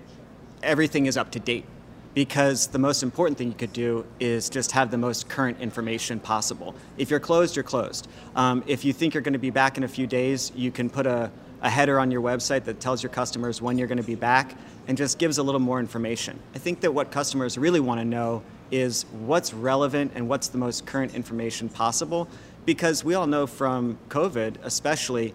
everything 0.62 1.06
is 1.06 1.18
up 1.18 1.32
to 1.32 1.40
date 1.40 1.66
because 2.14 2.68
the 2.68 2.80
most 2.80 3.02
important 3.02 3.38
thing 3.38 3.48
you 3.48 3.56
could 3.56 3.74
do 3.74 4.06
is 4.20 4.50
just 4.50 4.72
have 4.72 4.92
the 4.92 4.98
most 4.98 5.28
current 5.30 5.60
information 5.60 6.20
possible. 6.20 6.76
If 6.98 7.10
you're 7.10 7.20
closed 7.20 7.56
you're 7.56 7.64
closed. 7.64 8.08
Um, 8.36 8.64
if 8.68 8.86
you 8.86 8.94
think 8.94 9.14
you're 9.14 9.24
going 9.24 9.34
to 9.34 9.40
be 9.40 9.50
back 9.50 9.78
in 9.78 9.84
a 9.84 9.88
few 9.88 10.08
days 10.08 10.52
you 10.56 10.72
can 10.72 10.90
put 10.90 11.06
a, 11.06 11.32
a 11.62 11.70
header 11.70 12.00
on 12.00 12.12
your 12.12 12.22
website 12.22 12.64
that 12.66 12.80
tells 12.80 13.02
your 13.04 13.12
customers 13.12 13.62
when 13.62 13.78
you're 13.78 13.88
going 13.88 13.98
to 13.98 14.04
be 14.04 14.16
back 14.16 14.56
and 14.88 14.98
just 14.98 15.20
gives 15.20 15.38
a 15.38 15.44
little 15.44 15.62
more 15.62 15.80
information. 15.80 16.40
I 16.56 16.60
think 16.60 16.82
that 16.82 16.94
what 16.94 17.12
customers 17.12 17.58
really 17.58 17.80
want 17.80 18.00
to 18.00 18.06
know 18.06 18.44
is 18.72 19.04
what's 19.12 19.54
relevant 19.54 20.12
and 20.16 20.28
what's 20.28 20.48
the 20.48 20.58
most 20.58 20.86
current 20.86 21.14
information 21.14 21.70
possible 21.70 22.28
because 22.66 23.04
we 23.04 23.14
all 23.14 23.28
know 23.28 23.46
from 23.46 23.98
COVID, 24.10 24.56
especially, 24.64 25.34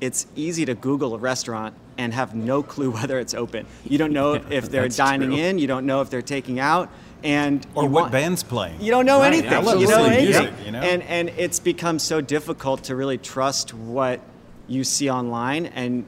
it's 0.00 0.26
easy 0.34 0.64
to 0.64 0.74
Google 0.74 1.14
a 1.14 1.18
restaurant 1.18 1.74
and 1.98 2.12
have 2.12 2.34
no 2.34 2.62
clue 2.74 2.90
whether 2.90 3.18
it's 3.18 3.34
open. 3.34 3.66
You 3.84 3.98
don't 3.98 4.12
know 4.12 4.34
if 4.34 4.70
they're 4.70 4.88
dining 4.88 5.30
true. 5.30 5.38
in, 5.38 5.58
you 5.58 5.66
don't 5.66 5.86
know 5.86 6.00
if 6.00 6.10
they're 6.10 6.22
taking 6.22 6.60
out, 6.60 6.90
and 7.22 7.66
or 7.74 7.84
what 7.84 8.02
want, 8.02 8.12
band's 8.12 8.42
playing. 8.42 8.80
You 8.80 8.90
don't 8.90 9.06
know 9.06 9.20
right, 9.20 9.32
anything. 9.32 9.80
You 9.80 9.86
know 9.86 10.04
anything. 10.04 10.24
Music, 10.24 10.54
you 10.64 10.72
know? 10.72 10.82
And 10.82 11.02
and 11.04 11.30
it's 11.30 11.58
become 11.58 11.98
so 11.98 12.20
difficult 12.20 12.84
to 12.84 12.96
really 12.96 13.18
trust 13.18 13.72
what 13.72 14.20
you 14.68 14.84
see 14.84 15.08
online 15.08 15.66
and 15.66 16.04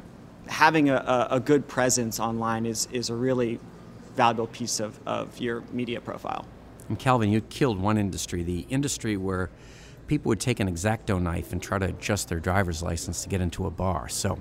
having 0.49 0.91
a, 0.91 1.29
a, 1.31 1.41
good 1.41 1.69
presence 1.69 2.19
online 2.19 2.67
is, 2.67 2.89
is 2.93 3.11
a 3.11 3.15
really 3.15 3.61
valuable 4.17 4.47
piece 4.47 4.81
of, 4.81 4.99
of 5.07 5.39
your 5.39 5.63
media 5.73 6.01
profile. 6.01 6.47
And 6.89 6.99
Calvin, 6.99 7.31
you 7.31 7.41
killed 7.43 7.79
one 7.79 7.99
industry, 7.99 8.43
the 8.43 8.67
industry 8.71 9.17
where 9.17 9.51
people 10.07 10.31
would 10.31 10.41
take 10.41 10.59
an 10.59 10.69
X-Acto 10.69 11.21
knife 11.21 11.53
and 11.53 11.63
try 11.63 11.79
to 11.79 11.87
adjust 11.87 12.29
their 12.29 12.41
driver's 12.41 12.83
license 12.83 13.23
to 13.23 13.29
get 13.29 13.41
into 13.41 13.67
a 13.67 13.71
bar. 13.71 14.09
So, 14.09 14.39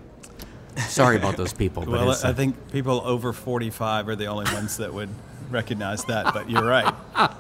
sorry 0.78 1.18
about 1.18 1.38
those 1.38 1.54
people. 1.54 1.84
well, 1.86 2.10
I 2.24 2.34
think 2.34 2.72
people 2.72 3.02
over 3.04 3.34
45 3.34 4.08
are 4.08 4.16
the 4.16 4.28
only 4.28 4.52
ones 4.54 4.78
that 4.78 4.94
would 4.94 5.10
recognize 5.50 6.06
that, 6.06 6.34
but 6.34 6.50
you're 6.50 6.66
right. 6.66 6.94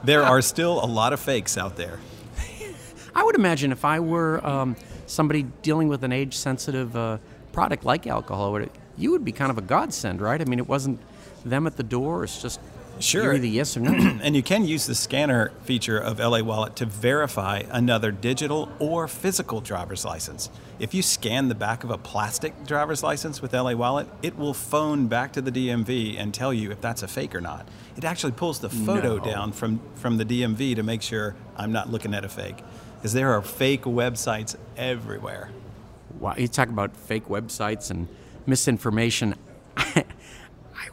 There 0.04 0.24
are 0.24 0.42
still 0.42 0.84
a 0.84 0.86
lot 0.86 1.14
of 1.14 1.20
fakes 1.20 1.58
out 1.58 1.76
there. 1.76 2.00
I 3.16 3.24
would 3.24 3.36
imagine 3.36 3.72
if 3.72 3.84
I 3.84 4.00
were 4.00 4.46
um, 4.46 4.76
somebody 5.08 5.44
dealing 5.62 5.88
with 5.88 6.04
an 6.04 6.12
age 6.12 6.36
sensitive 6.36 6.96
uh, 6.96 7.18
product 7.58 7.84
like 7.84 8.06
alcohol, 8.06 8.52
would 8.52 8.62
it, 8.62 8.72
you 8.98 9.10
would 9.10 9.26
be 9.26 9.32
kind 9.32 9.50
of 9.50 9.58
a 9.58 9.62
godsend, 9.64 10.22
right? 10.22 10.40
I 10.40 10.46
mean, 10.46 10.60
it 10.60 10.68
wasn't 10.68 11.00
them 11.44 11.66
at 11.66 11.76
the 11.76 11.82
door. 11.82 12.24
It's 12.24 12.40
just 12.40 12.60
sure 13.00 13.34
either 13.34 13.48
yes 13.48 13.76
or 13.76 13.80
no. 13.80 13.94
and 14.22 14.36
you 14.36 14.44
can 14.44 14.64
use 14.64 14.86
the 14.86 14.94
scanner 14.94 15.50
feature 15.64 15.98
of 15.98 16.20
LA 16.20 16.44
Wallet 16.44 16.76
to 16.76 16.86
verify 16.86 17.64
another 17.72 18.12
digital 18.12 18.70
or 18.78 19.08
physical 19.08 19.60
driver's 19.60 20.06
license. 20.06 20.52
If 20.78 20.94
you 20.94 21.02
scan 21.02 21.48
the 21.48 21.56
back 21.56 21.84
of 21.84 21.90
a 21.90 21.98
plastic 21.98 22.64
driver's 22.64 23.02
license 23.02 23.42
with 23.42 23.54
LA 23.54 23.74
Wallet, 23.74 24.08
it 24.22 24.38
will 24.38 24.54
phone 24.54 25.08
back 25.08 25.34
to 25.34 25.42
the 25.42 25.52
DMV 25.52 26.16
and 26.20 26.36
tell 26.36 26.54
you 26.54 26.70
if 26.70 26.80
that's 26.80 27.02
a 27.02 27.08
fake 27.08 27.34
or 27.34 27.42
not. 27.42 27.68
It 27.96 28.06
actually 28.06 28.34
pulls 28.34 28.60
the 28.60 28.70
photo 28.70 29.18
no. 29.18 29.24
down 29.24 29.52
from, 29.52 29.82
from 29.96 30.18
the 30.18 30.26
DMV 30.26 30.76
to 30.76 30.84
make 30.84 31.02
sure 31.02 31.36
I'm 31.58 31.72
not 31.72 31.90
looking 31.90 32.14
at 32.14 32.24
a 32.24 32.30
fake. 32.30 32.58
Because 32.98 33.14
there 33.14 33.34
are 33.34 33.42
fake 33.42 33.82
websites 33.82 34.56
everywhere 34.78 35.50
you 36.38 36.48
talk 36.48 36.70
about 36.70 36.96
fake 36.96 37.28
websites 37.28 37.92
and 37.92 38.08
misinformation. 38.46 39.36
I 39.78 40.04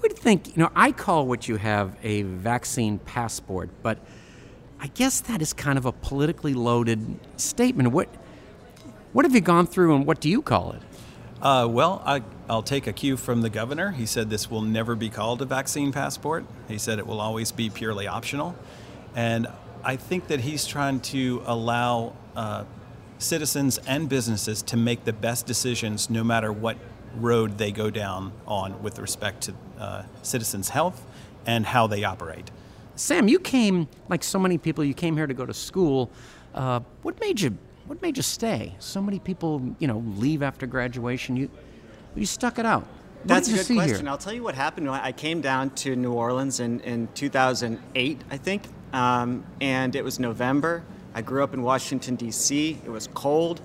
would 0.03 0.17
think, 0.17 0.49
you 0.49 0.63
know, 0.63 0.71
I 0.75 0.93
call 0.93 1.27
what 1.27 1.49
you 1.49 1.57
have 1.57 1.97
a 2.03 2.23
vaccine 2.23 2.99
passport, 2.99 3.71
but 3.83 3.99
I 4.81 4.89
guess 4.89 5.21
that 5.23 5.41
is 5.41 5.53
kind 5.53 5.79
of 5.79 5.87
a 5.87 5.93
politically 5.93 6.55
loaded 6.55 7.19
statement. 7.37 7.91
What, 7.93 8.09
what 9.13 9.25
have 9.25 9.35
you 9.35 9.41
gone 9.41 9.67
through 9.67 9.95
and 9.95 10.07
what 10.07 10.21
do 10.21 10.29
you 10.29 10.43
call 10.43 10.73
it? 10.73 10.83
Uh, 11.41 11.67
well, 11.69 12.03
I, 12.05 12.23
will 12.49 12.63
take 12.63 12.87
a 12.87 12.93
cue 12.93 13.17
from 13.17 13.43
the 13.43 13.51
governor. 13.51 13.91
He 13.91 14.07
said 14.07 14.31
this 14.31 14.51
will 14.51 14.63
never 14.63 14.95
be 14.95 15.11
called 15.11 15.43
a 15.43 15.45
vaccine 15.45 15.93
passport. 15.93 16.45
He 16.69 16.79
said 16.79 16.99
it 16.99 17.07
will 17.07 17.21
always 17.21 17.53
be 17.53 17.71
purely 17.71 18.07
optional. 18.07 18.55
And 19.15 19.47
I 19.85 19.97
think 19.97 20.29
that 20.29 20.41
he's 20.41 20.67
trying 20.67 21.01
to 21.01 21.43
allow 21.45 22.15
uh, 22.35 22.65
citizens 23.25 23.79
and 23.87 24.09
businesses 24.09 24.63
to 24.63 24.77
make 24.77 25.05
the 25.05 25.13
best 25.13 25.47
decisions 25.47 26.11
no 26.11 26.23
matter 26.23 26.53
what 26.53 26.77
road 27.17 27.59
they 27.59 27.73
go 27.73 27.91
down 27.91 28.33
on 28.47 28.83
with 28.83 28.99
respect 28.99 29.43
to 29.43 29.55
uh, 29.79 30.03
citizens' 30.23 30.69
health 30.69 31.05
and 31.47 31.67
how 31.67 31.87
they 31.87 32.05
operate. 32.05 32.51
Sam, 32.97 33.27
you 33.29 33.39
came 33.39 33.89
like 34.09 34.23
so 34.23 34.39
many 34.39 34.59
people. 34.59 34.85
You 34.85 34.95
came 34.95 35.17
here 35.17 35.27
to 35.27 35.35
go 35.35 35.47
to 35.47 35.55
school. 35.55 36.11
Uh, 36.55 36.81
what 37.03 37.19
made 37.21 37.41
you? 37.41 37.57
What 37.87 38.01
made 38.01 38.17
you 38.17 38.23
stay? 38.23 38.75
So 38.79 39.03
many 39.03 39.19
people, 39.19 39.75
you 39.79 39.89
know, 39.89 39.99
leave 40.17 40.43
after 40.43 40.67
graduation. 40.67 41.37
You, 41.37 41.51
you 42.15 42.27
stuck 42.27 42.59
it 42.59 42.67
out. 42.67 42.83
What 42.83 43.29
That's 43.29 43.49
a 43.49 43.53
good 43.53 43.77
question. 43.77 44.01
Here? 44.01 44.09
I'll 44.09 44.19
tell 44.19 44.33
you 44.33 44.43
what 44.43 44.55
happened. 44.55 44.89
I 44.89 45.13
came 45.13 45.41
down 45.41 45.71
to 45.71 45.97
New 45.97 46.13
Orleans 46.13 46.61
in, 46.61 46.81
in 46.81 47.09
2008, 47.15 48.21
I 48.31 48.37
think, 48.37 48.63
um, 48.93 49.45
and 49.61 49.97
it 49.97 50.05
was 50.05 50.19
November. 50.19 50.83
I 51.15 51.23
grew 51.23 51.45
up 51.45 51.55
in 51.55 51.63
Washington, 51.63 52.17
D.C. 52.17 52.81
It 52.85 52.91
was 52.91 53.09
cold, 53.15 53.61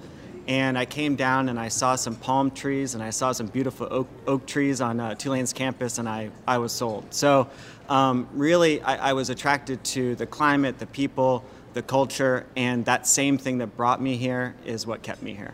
and 0.48 0.78
I 0.78 0.86
came 0.86 1.16
down 1.16 1.50
and 1.50 1.60
I 1.60 1.68
saw 1.68 1.96
some 1.96 2.16
palm 2.16 2.52
trees 2.52 2.94
and 2.94 3.04
I 3.04 3.10
saw 3.10 3.32
some 3.32 3.48
beautiful 3.48 3.88
oak, 3.90 4.08
oak 4.28 4.46
trees 4.46 4.82
on 4.82 5.00
uh, 5.00 5.16
Tulane's 5.16 5.54
campus, 5.54 5.98
and 5.98 6.08
I, 6.08 6.30
I 6.48 6.58
was 6.60 6.72
sold. 6.72 7.06
So, 7.14 7.48
um, 7.88 8.28
really, 8.34 8.82
I, 8.82 9.10
I 9.10 9.14
was 9.14 9.30
attracted 9.30 9.84
to 9.86 10.16
the 10.16 10.26
climate, 10.26 10.78
the 10.78 10.86
people, 10.88 11.44
the 11.74 11.82
culture, 11.82 12.46
and 12.56 12.86
that 12.86 13.08
same 13.08 13.38
thing 13.38 13.58
that 13.60 13.76
brought 13.76 14.02
me 14.02 14.16
here 14.18 14.56
is 14.66 14.86
what 14.86 15.02
kept 15.02 15.22
me 15.22 15.34
here. 15.34 15.54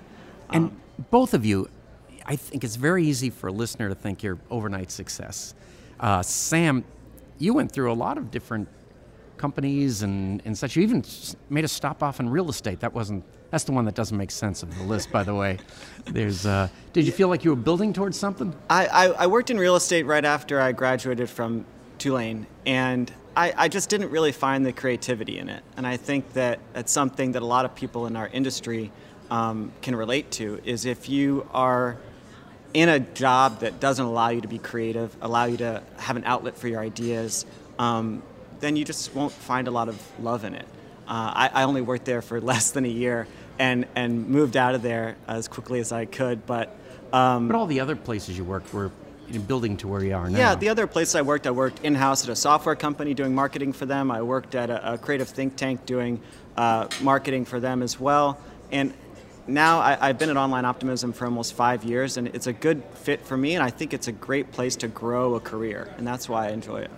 Um, 0.50 0.56
and 0.98 1.10
both 1.12 1.34
of 1.34 1.46
you, 1.46 1.70
I 2.26 2.36
think 2.36 2.64
it's 2.64 2.76
very 2.76 3.06
easy 3.06 3.30
for 3.30 3.48
a 3.48 3.52
listener 3.52 3.90
to 3.90 3.96
think 3.96 4.24
you're 4.24 4.40
overnight 4.50 4.92
success. 4.92 5.54
Uh, 6.00 6.22
Sam, 6.22 6.84
you 7.38 7.54
went 7.54 7.72
through 7.72 7.92
a 7.92 7.96
lot 7.96 8.18
of 8.18 8.32
different 8.32 8.68
companies 9.38 10.02
and, 10.02 10.42
and 10.46 10.58
such. 10.58 10.76
You 10.76 10.84
even 10.84 11.04
made 11.50 11.64
a 11.64 11.68
stop 11.68 12.04
off 12.04 12.20
in 12.20 12.30
real 12.30 12.50
estate. 12.50 12.80
That 12.80 12.94
wasn't. 12.94 13.24
That's 13.52 13.64
the 13.64 13.72
one 13.72 13.86
that 13.86 13.96
doesn't 13.96 14.18
make 14.18 14.32
sense 14.32 14.64
of 14.64 14.76
the 14.78 14.84
list, 14.84 15.12
by 15.12 15.24
the 15.24 15.34
way. 15.34 15.60
There's. 16.06 16.46
Uh, 16.46 16.68
did 16.94 17.06
you 17.06 17.12
feel 17.12 17.28
like 17.28 17.44
you 17.44 17.52
were 17.52 17.56
building 17.56 17.94
towards 17.94 18.20
something? 18.20 18.54
I, 18.70 18.88
I, 18.88 19.06
I 19.06 19.28
worked 19.28 19.50
in 19.50 19.58
real 19.58 19.76
estate 19.76 20.04
right 20.04 20.26
after 20.26 20.60
I 20.60 20.72
graduated 20.72 21.30
from 21.30 21.66
Tulane, 21.98 22.48
and 22.66 23.12
I, 23.36 23.54
I 23.56 23.68
just 23.68 23.90
didn't 23.90 24.12
really 24.12 24.32
find 24.32 24.66
the 24.66 24.74
creativity 24.74 25.38
in 25.38 25.50
it. 25.50 25.64
And 25.78 25.86
I 25.86 25.98
think 25.98 26.34
that 26.34 26.60
it's 26.74 26.92
something 26.92 27.34
that 27.34 27.42
a 27.42 27.46
lot 27.46 27.66
of 27.66 27.76
people 27.76 28.08
in 28.08 28.16
our 28.16 28.28
industry 28.28 28.92
um, 29.30 29.72
can 29.82 29.96
relate 29.96 30.32
to. 30.32 30.60
Is 30.66 30.86
if 30.86 31.10
you 31.10 31.48
are 31.54 31.98
in 32.74 32.90
a 32.90 33.00
job 33.00 33.62
that 33.62 33.80
doesn't 33.80 34.06
allow 34.06 34.30
you 34.30 34.42
to 34.42 34.50
be 34.50 34.58
creative, 34.58 35.16
allow 35.22 35.46
you 35.46 35.58
to 35.58 35.82
have 35.98 36.18
an 36.18 36.26
outlet 36.26 36.58
for 36.58 36.68
your 36.68 36.82
ideas, 36.82 37.46
um, 37.80 38.22
then 38.60 38.76
you 38.76 38.86
just 38.86 39.14
won't 39.16 39.32
find 39.32 39.68
a 39.68 39.72
lot 39.72 39.90
of 39.90 40.02
love 40.20 40.44
in 40.44 40.56
it. 40.56 40.66
Uh, 41.08 41.32
I, 41.36 41.50
I, 41.54 41.64
only 41.64 41.82
worked 41.82 42.06
there 42.06 42.22
for 42.22 42.42
less 42.52 42.72
than 42.72 42.84
a 42.84 42.90
year 42.90 43.28
and, 43.60 43.86
and 43.96 44.28
moved 44.28 44.58
out 44.58 44.74
of 44.74 44.82
there 44.82 45.18
as 45.28 45.48
quickly 45.48 45.80
as 45.80 45.92
I 45.92 46.06
could. 46.06 46.46
But 46.46 46.76
um, 47.14 47.48
but 47.48 47.56
all 47.56 47.68
the 47.68 47.80
other 47.80 47.96
places 47.96 48.38
you 48.38 48.44
worked 48.44 48.74
were 48.74 48.92
building 49.48 49.78
to 49.78 49.88
where 49.88 50.04
you 50.04 50.16
are 50.16 50.30
now. 50.30 50.38
Yeah, 50.38 50.56
the 50.56 50.70
other 50.70 50.88
places 50.88 51.16
I 51.16 51.22
worked, 51.22 51.48
I 51.48 51.52
worked 51.52 51.84
in 51.84 51.96
house 51.96 52.24
at 52.24 52.30
a 52.30 52.36
software 52.36 52.76
company 52.76 53.14
doing 53.14 53.34
marketing 53.34 53.74
for 53.74 53.86
them. 53.86 54.12
I 54.12 54.22
worked 54.22 54.56
at 54.56 54.70
a, 54.70 54.94
a 54.94 54.98
creative 54.98 55.30
think 55.30 55.56
tank 55.56 55.86
doing 55.86 56.22
uh, 56.58 56.88
marketing 57.02 57.46
for 57.46 57.60
them 57.60 57.82
as 57.82 58.00
well. 58.00 58.40
And 58.72 58.94
now 59.48 59.80
I, 59.80 60.08
have 60.08 60.18
been 60.18 60.30
at 60.30 60.38
Online 60.38 60.66
Optimism 60.66 61.14
for 61.14 61.26
almost 61.26 61.54
five 61.54 61.84
years, 61.84 62.18
and 62.18 62.28
it's 62.30 62.48
a 62.48 62.54
good 62.54 62.84
fit 62.96 63.26
for 63.26 63.38
me, 63.38 63.56
and 63.56 63.64
I 63.64 63.70
think 63.70 63.94
it's 63.94 64.08
a 64.08 64.12
great 64.12 64.52
place 64.52 64.76
to 64.78 64.88
grow 64.88 65.36
a 65.36 65.40
career, 65.40 65.94
and 65.98 66.08
that's 66.08 66.28
why 66.28 66.48
I 66.48 66.50
enjoy 66.50 66.78
it. 66.78 66.92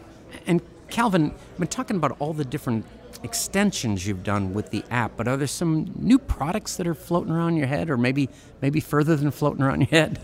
And 0.46 0.62
Calvin, 0.90 1.32
I've 1.32 1.60
been 1.60 1.68
talking 1.68 1.98
about 1.98 2.16
all 2.20 2.34
the 2.34 2.46
different 2.46 2.86
extensions 3.24 4.06
you've 4.06 4.24
done 4.24 4.54
with 4.54 4.70
the 4.70 4.84
app, 4.90 5.18
but 5.18 5.28
are 5.28 5.38
there 5.38 5.48
some 5.48 5.92
new 5.96 6.20
products 6.20 6.78
that 6.78 6.88
are 6.88 6.94
floating 6.94 7.32
around 7.32 7.58
your 7.58 7.68
head, 7.68 7.90
or 7.90 7.98
maybe 7.98 8.30
maybe 8.62 8.80
further 8.80 9.16
than 9.16 9.32
floating 9.32 9.64
around 9.64 9.82
your 9.82 9.90
head? 9.90 10.20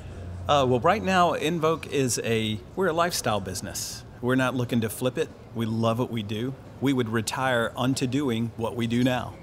Uh, 0.47 0.65
well, 0.67 0.80
right 0.80 1.04
now, 1.04 1.34
Envoc 1.34 1.88
is 1.88 2.19
a 2.23 2.60
we're 2.76 2.88
a 2.88 2.93
lifestyle 2.93 3.39
business. 3.39 4.04
We're 4.21 4.36
not 4.36 4.56
looking 4.56 4.82
to 4.82 4.89
flip 4.89 5.17
it. 5.17 5.30
We 5.56 5.65
love 5.65 5.99
what 5.99 6.12
we 6.12 6.23
do. 6.23 6.54
We 6.82 6.93
would 6.93 7.10
retire 7.10 7.71
unto 7.76 8.08
doing 8.08 8.52
what 8.58 8.76
we 8.76 8.88
do 8.88 9.04
now. 9.04 9.34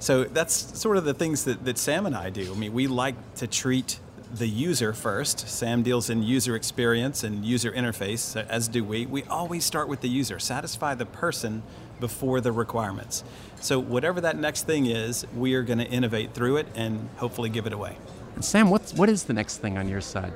So 0.00 0.24
that's 0.24 0.78
sort 0.80 0.96
of 0.96 1.04
the 1.04 1.14
things 1.14 1.44
that, 1.44 1.64
that 1.64 1.78
Sam 1.78 2.06
and 2.06 2.16
I 2.16 2.30
do. 2.30 2.52
I 2.52 2.56
mean, 2.56 2.72
we 2.72 2.88
like 2.88 3.14
to 3.36 3.46
treat 3.46 4.00
the 4.32 4.48
user 4.48 4.92
first. 4.92 5.48
Sam 5.48 5.82
deals 5.82 6.08
in 6.08 6.22
user 6.22 6.56
experience 6.56 7.22
and 7.22 7.44
user 7.44 7.70
interface, 7.70 8.36
as 8.48 8.68
do 8.68 8.82
we. 8.82 9.06
We 9.06 9.24
always 9.24 9.64
start 9.64 9.88
with 9.88 10.00
the 10.00 10.08
user, 10.08 10.38
satisfy 10.38 10.94
the 10.94 11.06
person 11.06 11.62
before 12.00 12.40
the 12.40 12.52
requirements. 12.52 13.22
So, 13.60 13.78
whatever 13.78 14.20
that 14.22 14.36
next 14.36 14.66
thing 14.66 14.86
is, 14.86 15.26
we 15.36 15.54
are 15.54 15.62
going 15.62 15.78
to 15.78 15.86
innovate 15.86 16.34
through 16.34 16.56
it 16.56 16.66
and 16.74 17.08
hopefully 17.16 17.48
give 17.48 17.66
it 17.66 17.72
away. 17.72 17.96
And 18.34 18.44
Sam, 18.44 18.70
what's, 18.70 18.94
what 18.94 19.08
is 19.08 19.24
the 19.24 19.32
next 19.32 19.58
thing 19.58 19.78
on 19.78 19.88
your 19.88 20.00
side? 20.00 20.32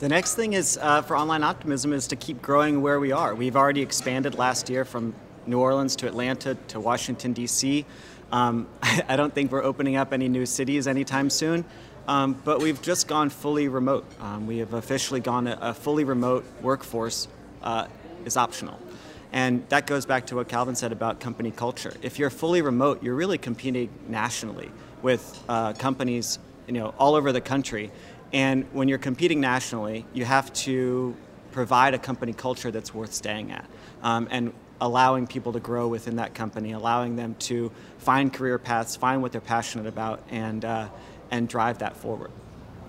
The 0.00 0.08
next 0.08 0.34
thing 0.34 0.54
is 0.54 0.78
uh, 0.82 1.02
for 1.02 1.16
online 1.16 1.44
optimism 1.44 1.92
is 1.92 2.08
to 2.08 2.16
keep 2.16 2.42
growing 2.42 2.82
where 2.82 2.98
we 2.98 3.12
are. 3.12 3.34
We've 3.34 3.56
already 3.56 3.80
expanded 3.80 4.34
last 4.34 4.68
year 4.68 4.84
from 4.84 5.14
New 5.46 5.60
Orleans 5.60 5.94
to 5.96 6.08
Atlanta 6.08 6.56
to 6.68 6.80
Washington, 6.80 7.32
D.C. 7.32 7.86
Um, 8.32 8.66
I 8.82 9.16
don't 9.16 9.32
think 9.32 9.52
we're 9.52 9.62
opening 9.62 9.96
up 9.96 10.12
any 10.12 10.28
new 10.28 10.46
cities 10.46 10.86
anytime 10.86 11.30
soon, 11.30 11.64
um, 12.06 12.40
but 12.44 12.60
we've 12.60 12.80
just 12.82 13.08
gone 13.08 13.30
fully 13.30 13.68
remote. 13.68 14.04
Um, 14.20 14.46
we 14.46 14.58
have 14.58 14.74
officially 14.74 15.20
gone 15.20 15.46
a, 15.46 15.58
a 15.60 15.74
fully 15.74 16.04
remote 16.04 16.44
workforce 16.60 17.28
uh, 17.62 17.86
is 18.24 18.36
optional. 18.36 18.78
And 19.32 19.68
that 19.68 19.86
goes 19.86 20.06
back 20.06 20.26
to 20.26 20.36
what 20.36 20.48
Calvin 20.48 20.76
said 20.76 20.92
about 20.92 21.18
company 21.18 21.50
culture. 21.50 21.92
If 22.02 22.18
you're 22.18 22.30
fully 22.30 22.62
remote, 22.62 23.02
you're 23.02 23.16
really 23.16 23.38
competing 23.38 23.90
nationally 24.08 24.70
with 25.02 25.42
uh, 25.48 25.72
companies 25.72 26.38
you 26.66 26.74
know, 26.74 26.94
all 26.98 27.14
over 27.14 27.32
the 27.32 27.40
country. 27.40 27.90
And 28.32 28.64
when 28.72 28.88
you're 28.88 28.98
competing 28.98 29.40
nationally, 29.40 30.06
you 30.12 30.24
have 30.24 30.52
to 30.52 31.16
provide 31.52 31.94
a 31.94 31.98
company 31.98 32.32
culture 32.32 32.70
that's 32.70 32.94
worth 32.94 33.12
staying 33.12 33.52
at. 33.52 33.64
Um, 34.02 34.28
and 34.30 34.52
allowing 34.80 35.26
people 35.26 35.52
to 35.52 35.60
grow 35.60 35.88
within 35.88 36.16
that 36.16 36.34
company, 36.34 36.72
allowing 36.72 37.16
them 37.16 37.34
to 37.38 37.70
find 37.98 38.32
career 38.32 38.58
paths, 38.58 38.96
find 38.96 39.22
what 39.22 39.32
they're 39.32 39.40
passionate 39.40 39.86
about, 39.86 40.22
and, 40.30 40.64
uh, 40.64 40.88
and 41.30 41.48
drive 41.48 41.78
that 41.78 41.96
forward. 41.96 42.30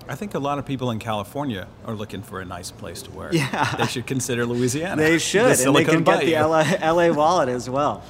I 0.07 0.15
think 0.15 0.35
a 0.35 0.39
lot 0.39 0.59
of 0.59 0.65
people 0.65 0.91
in 0.91 0.99
California 0.99 1.67
are 1.85 1.95
looking 1.95 2.21
for 2.21 2.39
a 2.39 2.45
nice 2.45 2.69
place 2.69 3.01
to 3.03 3.11
work. 3.11 3.33
Yeah. 3.33 3.75
They 3.77 3.87
should 3.87 4.05
consider 4.05 4.45
Louisiana. 4.53 5.01
They 5.01 5.17
should, 5.17 5.57
the 5.57 5.67
and 5.67 5.75
they 5.75 5.83
can 5.83 6.03
get 6.03 6.25
the 6.25 6.33
LA, 6.33 6.91
LA 6.91 7.09
wallet 7.15 7.49
as 7.49 7.69
well. 7.69 8.03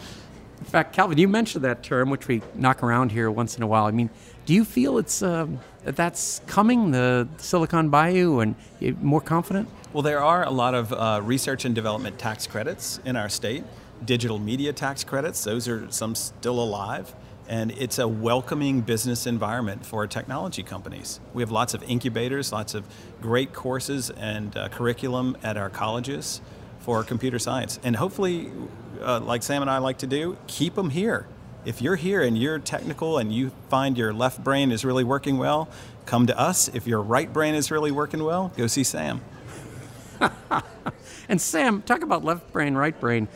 In 0.59 0.65
fact, 0.65 0.93
Calvin, 0.93 1.17
you 1.17 1.27
mentioned 1.27 1.63
that 1.63 1.83
term, 1.83 2.09
which 2.09 2.27
we 2.27 2.41
knock 2.53 2.83
around 2.83 3.11
here 3.11 3.29
once 3.31 3.55
in 3.55 3.63
a 3.63 3.67
while. 3.67 3.85
I 3.85 3.91
mean, 3.91 4.09
do 4.45 4.53
you 4.53 4.65
feel 4.65 4.97
it's 4.97 5.21
um, 5.21 5.59
that's 5.83 6.41
coming, 6.47 6.91
the 6.91 7.27
Silicon 7.37 7.89
Bayou, 7.89 8.39
and 8.39 8.55
more 9.01 9.21
confident? 9.21 9.69
Well, 9.93 10.01
there 10.01 10.21
are 10.21 10.43
a 10.43 10.51
lot 10.51 10.73
of 10.73 10.91
uh, 10.91 11.21
research 11.23 11.65
and 11.65 11.73
development 11.73 12.19
tax 12.19 12.47
credits 12.47 12.99
in 13.05 13.15
our 13.15 13.29
state. 13.29 13.63
Digital 14.03 14.39
media 14.39 14.73
tax 14.73 15.03
credits; 15.03 15.43
those 15.43 15.67
are 15.67 15.89
some 15.91 16.15
still 16.15 16.59
alive 16.59 17.13
and 17.47 17.71
it's 17.71 17.99
a 17.99 18.07
welcoming 18.07 18.81
business 18.81 19.27
environment 19.27 19.85
for 19.85 20.07
technology 20.07 20.63
companies. 20.63 21.19
We 21.33 21.41
have 21.41 21.51
lots 21.51 21.73
of 21.73 21.83
incubators, 21.83 22.51
lots 22.51 22.73
of 22.73 22.85
great 23.21 23.53
courses 23.53 24.09
and 24.09 24.55
uh, 24.57 24.69
curriculum 24.69 25.37
at 25.43 25.57
our 25.57 25.69
colleges 25.69 26.41
for 26.79 27.03
computer 27.03 27.39
science. 27.39 27.79
And 27.83 27.95
hopefully, 27.95 28.51
uh, 29.01 29.19
like 29.19 29.43
Sam 29.43 29.61
and 29.61 29.71
I 29.71 29.77
like 29.79 29.99
to 29.99 30.07
do, 30.07 30.37
keep 30.47 30.75
them 30.75 30.89
here. 30.89 31.27
If 31.65 31.81
you're 31.81 31.95
here 31.95 32.21
and 32.21 32.37
you're 32.37 32.59
technical 32.59 33.17
and 33.17 33.33
you 33.33 33.51
find 33.69 33.97
your 33.97 34.13
left 34.13 34.43
brain 34.43 34.71
is 34.71 34.85
really 34.85 35.03
working 35.03 35.37
well, 35.37 35.67
come 36.05 36.27
to 36.27 36.37
us. 36.37 36.67
If 36.67 36.85
your 36.85 37.01
right 37.01 37.31
brain 37.31 37.55
is 37.55 37.71
really 37.71 37.91
working 37.91 38.23
well, 38.23 38.51
go 38.55 38.67
see 38.67 38.83
Sam. 38.83 39.21
and 41.29 41.41
Sam, 41.41 41.81
talk 41.81 42.03
about 42.03 42.23
left 42.23 42.51
brain, 42.51 42.75
right 42.75 42.97
brain. 42.99 43.27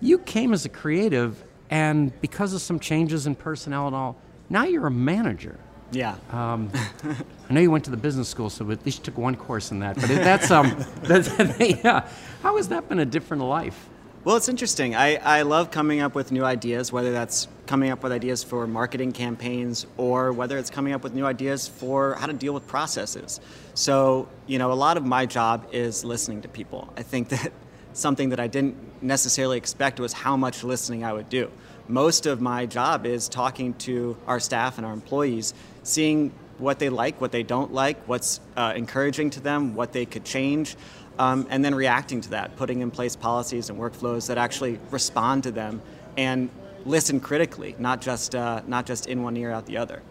You 0.00 0.18
came 0.18 0.52
as 0.52 0.64
a 0.64 0.68
creative 0.68 1.44
and 1.70 2.18
because 2.20 2.52
of 2.52 2.60
some 2.60 2.80
changes 2.80 3.26
in 3.26 3.36
personnel 3.36 3.86
and 3.86 3.96
all, 3.96 4.16
now 4.48 4.64
you're 4.64 4.88
a 4.88 4.90
manager. 4.90 5.58
Yeah. 5.92 6.16
Um, 6.30 6.70
I 7.48 7.52
know 7.52 7.60
you 7.60 7.70
went 7.70 7.84
to 7.84 7.90
the 7.90 7.96
business 7.96 8.28
school, 8.28 8.50
so 8.50 8.70
at 8.70 8.84
least 8.84 8.98
you 8.98 9.04
took 9.04 9.18
one 9.18 9.36
course 9.36 9.70
in 9.70 9.78
that. 9.80 9.96
But 9.96 10.08
that's 10.08 10.50
um, 10.50 10.84
that's, 11.02 11.30
yeah. 11.60 12.08
How 12.42 12.56
has 12.56 12.68
that 12.68 12.88
been 12.88 12.98
a 12.98 13.04
different 13.04 13.44
life? 13.44 13.88
Well, 14.22 14.36
it's 14.36 14.50
interesting. 14.50 14.94
I, 14.94 15.16
I 15.16 15.42
love 15.42 15.70
coming 15.70 16.00
up 16.00 16.14
with 16.14 16.30
new 16.30 16.44
ideas, 16.44 16.92
whether 16.92 17.10
that's 17.10 17.48
coming 17.66 17.90
up 17.90 18.02
with 18.02 18.12
ideas 18.12 18.44
for 18.44 18.66
marketing 18.66 19.12
campaigns 19.12 19.86
or 19.96 20.32
whether 20.32 20.58
it's 20.58 20.68
coming 20.68 20.92
up 20.92 21.02
with 21.02 21.14
new 21.14 21.24
ideas 21.24 21.66
for 21.66 22.14
how 22.16 22.26
to 22.26 22.34
deal 22.34 22.52
with 22.52 22.66
processes. 22.66 23.40
So, 23.72 24.28
you 24.46 24.58
know, 24.58 24.72
a 24.72 24.74
lot 24.74 24.98
of 24.98 25.06
my 25.06 25.24
job 25.24 25.68
is 25.72 26.04
listening 26.04 26.42
to 26.42 26.48
people. 26.48 26.92
I 26.98 27.02
think 27.02 27.30
that 27.30 27.50
something 27.92 28.30
that 28.30 28.40
I 28.40 28.46
didn't 28.46 28.76
necessarily 29.02 29.56
expect 29.56 30.00
was 30.00 30.12
how 30.12 30.36
much 30.36 30.64
listening 30.64 31.04
I 31.04 31.12
would 31.12 31.28
do. 31.28 31.50
Most 31.88 32.26
of 32.26 32.40
my 32.40 32.66
job 32.66 33.06
is 33.06 33.28
talking 33.28 33.74
to 33.74 34.16
our 34.26 34.38
staff 34.38 34.78
and 34.78 34.86
our 34.86 34.92
employees, 34.92 35.54
seeing 35.82 36.32
what 36.58 36.78
they 36.78 36.88
like, 36.88 37.20
what 37.20 37.32
they 37.32 37.42
don't 37.42 37.72
like, 37.72 37.96
what's 38.06 38.40
uh, 38.56 38.72
encouraging 38.76 39.30
to 39.30 39.40
them, 39.40 39.74
what 39.74 39.92
they 39.92 40.06
could 40.06 40.24
change, 40.24 40.76
um, 41.18 41.46
and 41.50 41.64
then 41.64 41.74
reacting 41.74 42.20
to 42.20 42.30
that, 42.30 42.56
putting 42.56 42.80
in 42.80 42.90
place 42.90 43.16
policies 43.16 43.70
and 43.70 43.78
workflows 43.78 44.28
that 44.28 44.38
actually 44.38 44.78
respond 44.90 45.42
to 45.42 45.50
them 45.50 45.82
and 46.16 46.50
listen 46.84 47.20
critically, 47.20 47.74
not 47.78 48.00
just 48.00 48.34
uh, 48.34 48.62
not 48.66 48.86
just 48.86 49.06
in 49.06 49.22
one 49.22 49.36
ear 49.36 49.50
out 49.50 49.66
the 49.66 49.76
other. 49.76 50.02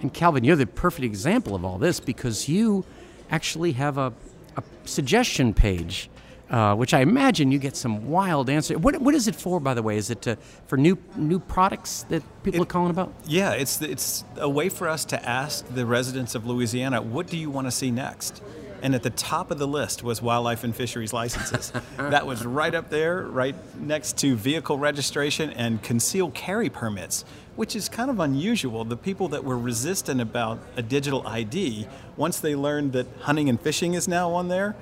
And 0.00 0.12
Calvin, 0.12 0.44
you're 0.44 0.56
the 0.56 0.66
perfect 0.66 1.04
example 1.04 1.54
of 1.54 1.64
all 1.64 1.78
this 1.78 2.00
because 2.00 2.48
you 2.48 2.84
actually 3.30 3.72
have 3.72 3.98
a, 3.98 4.12
a 4.56 4.62
suggestion 4.84 5.54
page 5.54 6.10
uh, 6.50 6.74
which 6.74 6.94
I 6.94 7.00
imagine 7.00 7.50
you 7.50 7.58
get 7.58 7.76
some 7.76 8.08
wild 8.08 8.48
answers. 8.48 8.78
What, 8.78 9.00
what 9.00 9.14
is 9.14 9.26
it 9.26 9.34
for, 9.34 9.58
by 9.58 9.74
the 9.74 9.82
way? 9.82 9.96
Is 9.96 10.10
it 10.10 10.22
to, 10.22 10.36
for 10.66 10.76
new 10.76 10.96
new 11.16 11.40
products 11.40 12.04
that 12.04 12.22
people 12.42 12.60
it, 12.60 12.62
are 12.62 12.66
calling 12.66 12.90
about? 12.90 13.12
Yeah, 13.26 13.52
it's 13.52 13.80
it's 13.82 14.24
a 14.36 14.48
way 14.48 14.68
for 14.68 14.88
us 14.88 15.04
to 15.06 15.28
ask 15.28 15.66
the 15.74 15.84
residents 15.84 16.34
of 16.34 16.46
Louisiana, 16.46 17.02
what 17.02 17.26
do 17.26 17.36
you 17.36 17.50
want 17.50 17.66
to 17.66 17.70
see 17.70 17.90
next? 17.90 18.42
And 18.82 18.94
at 18.94 19.02
the 19.02 19.10
top 19.10 19.50
of 19.50 19.58
the 19.58 19.66
list 19.66 20.02
was 20.02 20.20
wildlife 20.20 20.62
and 20.62 20.76
fisheries 20.76 21.12
licenses. 21.12 21.72
that 21.96 22.26
was 22.26 22.44
right 22.44 22.74
up 22.74 22.90
there, 22.90 23.22
right 23.22 23.54
next 23.80 24.18
to 24.18 24.36
vehicle 24.36 24.78
registration 24.78 25.50
and 25.50 25.82
concealed 25.82 26.34
carry 26.34 26.68
permits, 26.68 27.24
which 27.56 27.74
is 27.74 27.88
kind 27.88 28.10
of 28.10 28.20
unusual. 28.20 28.84
The 28.84 28.96
people 28.96 29.28
that 29.28 29.42
were 29.42 29.58
resistant 29.58 30.20
about 30.20 30.60
a 30.76 30.82
digital 30.82 31.26
ID, 31.26 31.88
once 32.16 32.38
they 32.38 32.54
learned 32.54 32.92
that 32.92 33.06
hunting 33.20 33.48
and 33.48 33.60
fishing 33.60 33.94
is 33.94 34.06
now 34.06 34.32
on 34.32 34.48
there, 34.48 34.76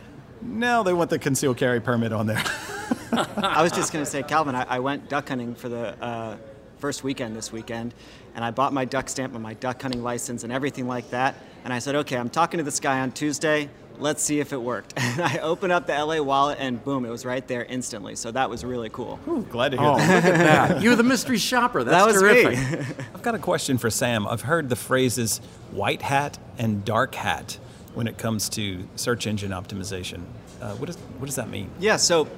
now 0.45 0.83
they 0.83 0.93
want 0.93 1.11
the 1.11 1.19
concealed 1.19 1.57
carry 1.57 1.81
permit 1.81 2.13
on 2.13 2.27
there. 2.27 2.43
I 3.37 3.63
was 3.63 3.73
just 3.73 3.93
going 3.93 4.05
to 4.05 4.11
say, 4.11 4.23
Calvin, 4.23 4.55
I, 4.55 4.65
I, 4.65 4.79
went 4.81 5.09
duck 5.09 5.29
hunting 5.29 5.55
for 5.55 5.69
the 5.69 6.01
uh, 6.03 6.37
first 6.79 7.05
weekend 7.05 7.37
this 7.37 7.53
weekend, 7.53 7.95
and 8.35 8.45
I 8.45 8.51
bought 8.51 8.73
my 8.73 8.85
duck 8.85 9.09
stamp 9.09 9.35
and 9.35 9.43
my 9.43 9.55
duck 9.55 9.81
hunting 9.81 10.03
license 10.03 10.43
and 10.45 10.53
everything 10.53 10.89
like 10.89 11.11
that. 11.11 11.37
And 11.65 11.73
I 11.73 11.79
said, 11.79 11.95
okay, 11.95 12.17
I'm 12.17 12.29
talking 12.29 12.59
to 12.59 12.65
this 12.65 12.81
guy 12.81 13.01
on 13.01 13.13
Tuesday. 13.13 13.71
let's 13.99 14.23
see 14.23 14.41
if 14.41 14.53
it 14.53 14.61
worked. 14.61 14.95
And 15.15 15.21
I 15.23 15.39
opened 15.39 15.73
up 15.73 15.87
the 15.87 15.93
LA 16.05 16.21
wallet 16.21 16.59
and 16.61 16.83
boom, 16.83 17.05
it 17.05 17.11
was 17.11 17.25
right 17.25 17.47
there 17.47 17.65
instantly. 17.65 18.17
So 18.17 18.33
that 18.33 18.51
was 18.51 18.65
really 18.65 18.91
cool. 18.91 19.21
Ooh, 19.29 19.43
glad 19.43 19.71
to 19.73 19.79
hear 19.79 19.87
Oh, 19.87 19.97
that. 19.97 20.25
look 20.25 20.35
at 20.35 20.39
that. 20.39 20.83
You're 20.83 20.97
the 20.97 21.05
mystery 21.05 21.39
shopper. 21.39 21.85
That's 21.85 22.05
that 22.05 22.13
was 22.13 22.21
terrific. 22.21 22.59
me. 22.89 23.05
I've 23.15 23.23
got 23.23 23.37
a 23.37 23.39
question 23.39 23.79
for 23.79 23.91
Sam. 23.91 24.27
I've 24.27 24.43
heard 24.43 24.69
the 24.69 24.77
phrases 24.77 25.39
white 25.71 26.03
hat 26.03 26.37
and 26.59 26.85
dark 26.85 27.15
hat 27.15 27.59
when 27.95 28.07
it 28.07 28.19
comes 28.19 28.49
to 28.51 28.87
search 28.97 29.27
engine 29.27 29.53
optimization. 29.53 30.23
Uh, 30.61 30.75
what, 30.75 30.89
is, 30.89 30.97
what 30.97 31.27
does 31.27 31.37
that 31.37 31.49
mean? 31.49 31.71
Yeah, 31.79 31.97
so 31.97 32.29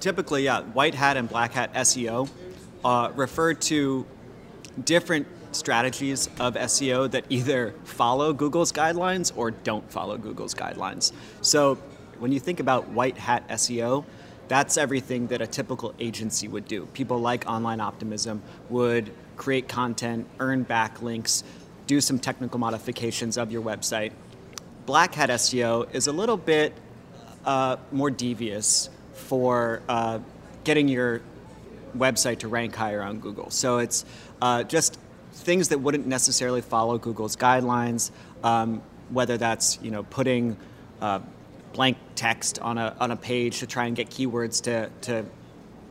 typically, 0.00 0.44
yeah, 0.44 0.62
white 0.62 0.94
hat 0.94 1.16
and 1.16 1.28
black 1.28 1.52
hat 1.52 1.72
SEO 1.74 2.28
uh, 2.84 3.10
refer 3.14 3.54
to 3.54 4.06
different 4.84 5.26
strategies 5.52 6.28
of 6.38 6.54
SEO 6.54 7.10
that 7.10 7.24
either 7.28 7.74
follow 7.84 8.32
Google's 8.32 8.72
guidelines 8.72 9.32
or 9.36 9.50
don't 9.50 9.90
follow 9.90 10.18
Google's 10.18 10.54
guidelines. 10.54 11.12
So 11.40 11.76
when 12.18 12.32
you 12.32 12.40
think 12.40 12.60
about 12.60 12.88
white 12.88 13.16
hat 13.16 13.48
SEO, 13.48 14.04
that's 14.48 14.76
everything 14.76 15.26
that 15.28 15.40
a 15.40 15.46
typical 15.46 15.94
agency 15.98 16.46
would 16.46 16.66
do. 16.66 16.86
People 16.86 17.18
like 17.18 17.48
Online 17.48 17.80
Optimism 17.80 18.42
would 18.68 19.10
create 19.36 19.68
content, 19.68 20.26
earn 20.38 20.64
backlinks, 20.64 21.42
do 21.86 22.00
some 22.00 22.18
technical 22.18 22.58
modifications 22.58 23.36
of 23.36 23.50
your 23.50 23.62
website. 23.62 24.12
Black 24.86 25.14
hat 25.14 25.30
SEO 25.30 25.92
is 25.92 26.06
a 26.06 26.12
little 26.12 26.36
bit 26.36 26.72
uh, 27.44 27.76
more 27.90 28.10
devious 28.10 28.88
for 29.14 29.82
uh, 29.88 30.20
getting 30.62 30.86
your 30.86 31.22
website 31.98 32.38
to 32.38 32.48
rank 32.48 32.74
higher 32.74 33.02
on 33.02 33.18
Google. 33.18 33.50
So 33.50 33.78
it's 33.78 34.04
uh, 34.40 34.62
just 34.62 35.00
things 35.32 35.70
that 35.70 35.78
wouldn't 35.80 36.06
necessarily 36.06 36.60
follow 36.60 36.98
Google's 36.98 37.36
guidelines, 37.36 38.12
um, 38.44 38.80
whether 39.10 39.36
that's 39.36 39.78
you 39.82 39.90
know 39.90 40.04
putting 40.04 40.56
uh, 41.00 41.18
blank 41.72 41.96
text 42.14 42.60
on 42.60 42.78
a 42.78 42.94
on 43.00 43.10
a 43.10 43.16
page 43.16 43.58
to 43.60 43.66
try 43.66 43.86
and 43.86 43.96
get 43.96 44.08
keywords 44.08 44.62
to 44.62 44.88
to 45.02 45.24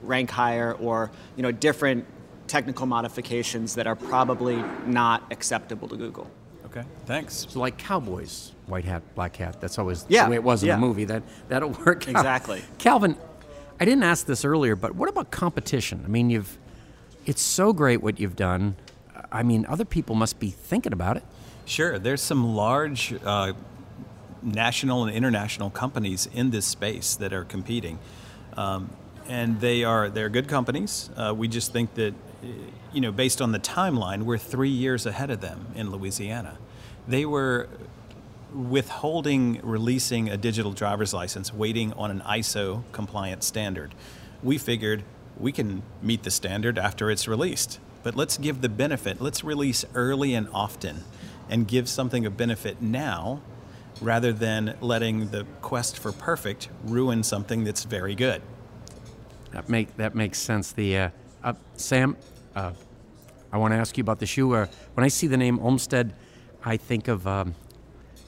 rank 0.04 0.30
higher, 0.30 0.72
or 0.74 1.12
you 1.36 1.44
know 1.44 1.52
different 1.52 2.06
technical 2.48 2.86
modifications 2.86 3.76
that 3.76 3.88
are 3.88 3.96
probably 3.96 4.64
not 4.86 5.24
acceptable 5.32 5.90
to 5.90 5.98
Google. 5.98 6.30
Okay, 6.76 6.86
thanks. 7.06 7.48
So 7.50 7.60
like 7.60 7.78
cowboys, 7.78 8.52
white 8.66 8.84
hat, 8.86 9.02
black 9.16 9.36
hat. 9.38 9.62
That's 9.62 9.80
always 9.80 10.06
Yeah, 10.10 10.26
the 10.26 10.32
way 10.32 10.36
it 10.36 10.44
was 10.44 10.62
in 10.64 10.68
yeah. 10.68 10.76
the 10.76 10.82
movie. 10.82 11.06
That 11.06 11.24
that'll 11.48 11.70
work. 11.70 12.04
out. 12.04 12.10
Exactly. 12.10 12.64
Calvin, 12.80 13.16
I 13.80 13.86
didn't 13.86 14.04
ask 14.04 14.26
this 14.26 14.44
earlier, 14.44 14.76
but 14.76 14.96
what 14.96 15.08
about 15.08 15.32
competition? 15.32 16.02
I 16.04 16.10
mean, 16.10 16.30
you've 16.30 16.58
it's 17.26 17.42
so 17.42 17.72
great 17.74 18.02
what 18.02 18.20
you've 18.20 18.36
done. 18.36 18.76
I 19.32 19.42
mean, 19.44 19.66
other 19.68 19.86
people 19.86 20.16
must 20.16 20.40
be 20.40 20.50
thinking 20.50 20.94
about 20.94 21.18
it. 21.18 21.24
Sure, 21.66 21.98
there's 21.98 22.22
some 22.22 22.56
large 22.56 23.14
uh, 23.26 23.54
national 24.44 25.06
and 25.06 25.16
international 25.16 25.70
companies 25.70 26.28
in 26.34 26.52
this 26.52 26.66
space 26.66 27.16
that 27.16 27.34
are 27.34 27.44
competing, 27.46 27.98
um, 28.58 28.90
and 29.28 29.60
they 29.62 29.84
are 29.84 30.10
they're 30.10 30.30
good 30.30 30.48
companies. 30.48 31.10
Uh, 31.16 31.34
we 31.36 31.48
just 31.48 31.72
think 31.74 31.94
that, 31.96 32.14
you 32.94 33.02
know, 33.02 33.12
based 33.12 33.42
on 33.42 33.52
the 33.52 33.60
timeline, 33.60 34.24
we're 34.24 34.38
three 34.38 34.70
years 34.70 35.06
ahead 35.06 35.30
of 35.30 35.42
them 35.42 35.68
in 35.76 35.92
Louisiana. 35.92 36.58
They 37.08 37.26
were 37.26 37.68
withholding 38.54 39.60
releasing 39.64 40.30
a 40.30 40.38
digital 40.38 40.72
driver's 40.72 41.14
license, 41.14 41.54
waiting 41.54 41.92
on 41.94 42.10
an 42.10 42.22
ISO 42.22 42.84
compliant 42.92 43.44
standard. 43.44 43.94
We 44.42 44.58
figured 44.58 45.04
we 45.38 45.52
can 45.52 45.84
meet 46.02 46.24
the 46.24 46.32
standard 46.32 46.78
after 46.78 47.12
it's 47.12 47.28
released, 47.28 47.80
but 48.04 48.16
let's 48.16 48.38
give 48.38 48.62
the 48.62 48.70
benefit. 48.70 49.20
Let's 49.20 49.44
release 49.44 49.84
early 49.94 50.34
and 50.34 50.48
often 50.54 51.04
and 51.50 51.68
give 51.68 51.90
something 51.90 52.26
a 52.26 52.30
benefit 52.30 52.82
now 52.82 53.42
rather 54.02 54.34
than 54.34 54.76
letting 54.82 55.30
the 55.30 55.46
quest 55.62 55.98
for 55.98 56.12
perfect 56.12 56.70
ruin 56.84 57.24
something 57.24 57.64
that's 57.64 57.84
very 57.84 58.16
good. 58.16 58.42
That 59.52 59.70
make 59.70 59.96
that 59.98 60.16
makes 60.16 60.40
sense. 60.40 60.72
The 60.72 60.98
uh, 60.98 61.10
uh, 61.44 61.54
Sam, 61.76 62.18
uh, 62.56 62.72
I 63.52 63.58
want 63.58 63.74
to 63.74 63.78
ask 63.78 63.98
you 63.98 64.02
about 64.02 64.20
the 64.20 64.26
shoe. 64.26 64.54
Uh, 64.54 64.68
when 64.94 65.04
I 65.04 65.08
see 65.08 65.28
the 65.28 65.38
name 65.38 65.60
Olmsted, 65.60 66.14
I 66.64 66.78
think 66.78 67.08
of 67.08 67.26
um, 67.28 67.56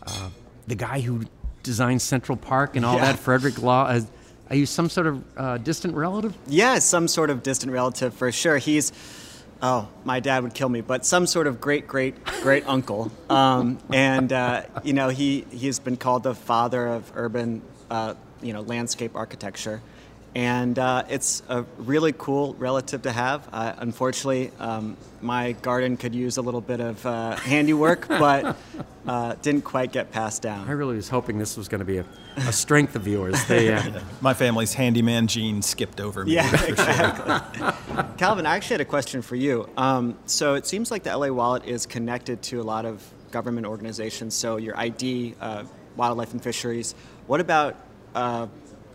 uh, 0.06 0.30
the 0.68 0.76
guy 0.76 1.00
who 1.02 1.24
designed 1.64 2.02
Central 2.02 2.38
Park 2.38 2.76
and 2.76 2.86
all 2.86 2.96
Yeah. 2.96 3.12
that. 3.12 3.20
Frederick 3.20 3.62
Law. 3.62 3.86
Uh, 3.86 4.02
are 4.50 4.56
you 4.56 4.66
some 4.66 4.90
sort 4.90 5.08
of 5.08 5.24
uh, 5.38 5.58
distant 5.58 5.96
relative? 5.96 6.34
Yeah, 6.48 6.80
some 6.80 7.08
sort 7.08 7.30
of 7.30 7.44
distant 7.44 7.72
relative 7.74 8.14
for 8.14 8.32
sure. 8.32 8.58
He's, 8.58 8.94
oh, 9.62 9.90
my 10.06 10.22
dad 10.22 10.44
would 10.44 10.54
kill 10.54 10.70
me, 10.70 10.80
but 10.80 11.06
some 11.06 11.28
sort 11.28 11.48
of 11.48 11.60
great, 11.60 11.88
great, 11.88 12.16
great 12.42 12.64
uncle. 12.68 13.12
Um, 13.30 13.80
and 13.92 14.32
uh, 14.32 14.64
you 14.84 14.94
know, 14.94 15.10
he 15.10 15.46
he's 15.52 15.80
been 15.80 15.98
called 15.98 16.24
the 16.24 16.34
father 16.36 16.88
of 16.88 17.12
urban, 17.16 17.62
uh, 17.92 18.14
you 18.42 18.54
know, 18.54 18.62
landscape 18.62 19.16
architecture. 19.16 19.82
And 20.38 20.78
uh, 20.78 21.04
it's 21.10 21.42
a 21.50 21.64
really 21.80 22.14
cool 22.16 22.54
relative 22.60 23.02
to 23.02 23.12
have. 23.12 23.50
Uh, 23.52 23.74
unfortunately, 23.80 24.52
um, 24.60 24.96
my 25.20 25.54
garden 25.54 25.98
could 25.98 26.14
use 26.14 26.38
a 26.38 26.44
little 26.44 26.62
bit 26.62 26.80
of 26.80 27.04
uh, 27.08 27.36
handiwork, 27.38 28.08
but 28.08 28.56
uh, 29.08 29.34
didn't 29.42 29.64
quite 29.64 29.92
get 29.92 30.12
passed 30.12 30.44
down. 30.44 30.70
I 30.70 30.74
really 30.74 30.96
was 30.96 31.10
hoping 31.10 31.40
this 31.40 31.58
was 31.58 31.68
going 31.68 31.80
to 31.80 31.86
be 31.86 31.98
a, 31.98 32.06
a 32.36 32.54
strength 32.54 32.96
of 32.96 33.08
yours. 33.08 33.44
They, 33.46 33.74
uh, 33.74 34.00
My 34.22 34.36
family's 34.36 34.76
handyman 34.76 35.26
gene 35.26 35.64
skipped 35.64 36.00
over 36.00 36.24
me. 36.24 36.36
Yeah, 36.36 36.66
exactly. 36.68 38.06
Calvin, 38.20 38.46
I 38.46 38.58
actually 38.58 38.76
had 38.76 38.82
a 38.82 38.86
question 38.86 39.24
for 39.24 39.36
you. 39.36 39.68
Um, 39.76 40.20
so 40.28 40.54
it 40.54 40.68
seems 40.68 40.92
like 40.92 41.02
the 41.02 41.18
LA 41.18 41.30
Wallet 41.30 41.66
is 41.66 41.88
connected 41.88 42.44
to 42.44 42.62
a 42.62 42.64
lot 42.64 42.86
of 42.86 43.04
government 43.32 43.66
organizations. 43.66 44.36
So 44.36 44.58
your 44.58 44.78
ID, 44.78 45.34
uh, 45.42 45.64
Wildlife 45.96 46.34
and 46.34 46.44
Fisheries. 46.44 46.94
What 47.26 47.42
about 47.42 47.76
uh, 48.14 48.46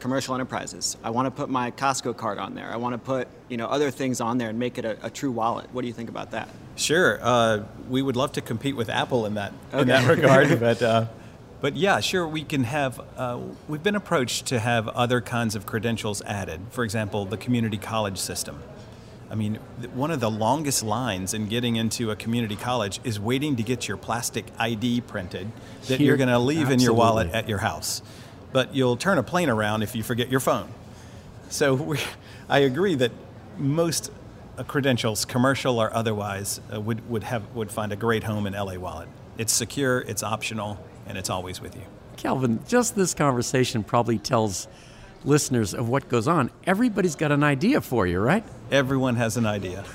commercial 0.03 0.35
enterprises? 0.35 0.97
I 1.05 1.11
want 1.11 1.27
to 1.27 1.31
put 1.31 1.49
my 1.49 1.71
Costco 1.71 2.17
card 2.17 2.39
on 2.39 2.55
there. 2.55 2.71
I 2.71 2.77
want 2.77 2.93
to 2.95 2.99
put 2.99 3.29
you 3.49 3.57
know 3.57 3.69
other 3.69 3.91
things 3.91 4.21
on 4.21 4.37
there 4.37 4.51
and 4.51 4.59
make 4.59 4.77
it 4.77 4.85
a, 4.85 4.99
a 5.07 5.09
true 5.09 5.31
wallet. 5.31 5.73
What 5.73 5.83
do 5.83 5.87
you 5.87 5.95
think 5.95 6.11
about 6.11 6.33
that? 6.33 6.49
Sure, 6.75 7.19
uh, 7.23 7.63
we 7.89 8.03
would 8.03 8.17
love 8.17 8.33
to 8.33 8.41
compete 8.41 8.77
with 8.77 8.91
Apple 8.91 9.25
in 9.25 9.35
that 9.35 9.53
in 9.73 9.87
that 9.87 10.07
regard, 10.09 10.61
but 10.61 10.83
uh, 10.83 11.07
but 11.61 11.77
yeah, 11.77 12.01
sure, 12.01 12.27
we 12.27 12.43
can 12.43 12.65
have. 12.65 13.01
Uh, 13.17 13.39
we've 13.69 13.83
been 13.83 13.95
approached 13.95 14.47
to 14.47 14.59
have 14.59 14.89
other 14.89 15.21
kinds 15.21 15.55
of 15.55 15.65
credentials 15.65 16.21
added. 16.23 16.61
For 16.71 16.83
example, 16.83 17.25
the 17.25 17.39
community 17.39 17.79
college 17.79 18.19
system. 18.19 18.61
I 19.31 19.35
mean, 19.35 19.55
one 19.95 20.11
of 20.11 20.21
the 20.21 20.31
longest 20.31 20.83
lines 20.83 21.33
in 21.33 21.49
getting 21.49 21.77
into 21.77 22.11
a 22.11 22.17
community 22.17 22.55
college 22.55 23.01
is 23.03 23.19
waiting 23.19 23.57
to 23.57 23.63
get 23.63 23.89
your 23.89 23.97
plastic 23.97 24.45
ID 24.59 25.01
printed 25.01 25.51
that 25.87 25.99
Here- 25.99 26.09
you're 26.09 26.17
going 26.19 26.29
to 26.29 26.39
leave 26.39 26.69
in 26.71 26.81
your 26.81 26.93
wallet 26.93 27.31
at 27.33 27.49
your 27.49 27.57
house, 27.59 28.03
but 28.53 28.75
you'll 28.75 28.97
turn 28.97 29.19
a 29.19 29.23
plane 29.23 29.49
around 29.49 29.83
if 29.83 29.95
you 29.95 30.03
forget 30.03 30.31
your 30.31 30.41
phone. 30.41 30.69
So 31.49 31.75
we, 31.91 31.99
I 32.49 32.61
agree 32.61 32.95
that 32.97 33.13
most 33.59 34.11
uh, 34.57 34.63
credentials, 34.65 35.25
commercial 35.25 35.79
or 35.79 35.95
otherwise, 35.95 36.61
uh, 36.73 36.81
would, 36.81 37.09
would, 37.09 37.25
have, 37.25 37.55
would 37.55 37.71
find 37.71 37.93
a 37.93 37.97
great 37.97 38.25
home 38.25 38.47
in 38.47 38.53
LA 38.53 38.77
Wallet. 38.77 39.09
It's 39.39 39.53
secure, 39.53 40.01
it's 40.01 40.23
optional, 40.23 40.85
and 41.07 41.17
it's 41.17 41.31
always 41.31 41.61
with 41.61 41.75
you. 41.75 41.83
Calvin, 42.17 42.61
just 42.69 42.95
this 42.95 43.15
conversation 43.15 43.83
probably 43.83 44.19
tells 44.19 44.69
listeners 45.25 45.75
of 45.75 45.89
what 45.89 46.09
goes 46.09 46.29
on. 46.29 46.51
Everybody's 46.67 47.17
got 47.17 47.33
an 47.33 47.43
idea 47.43 47.81
for 47.81 48.07
you, 48.07 48.21
right? 48.21 48.45
Everyone 48.71 49.17
has 49.17 49.37
an 49.37 49.47
idea. 49.47 49.85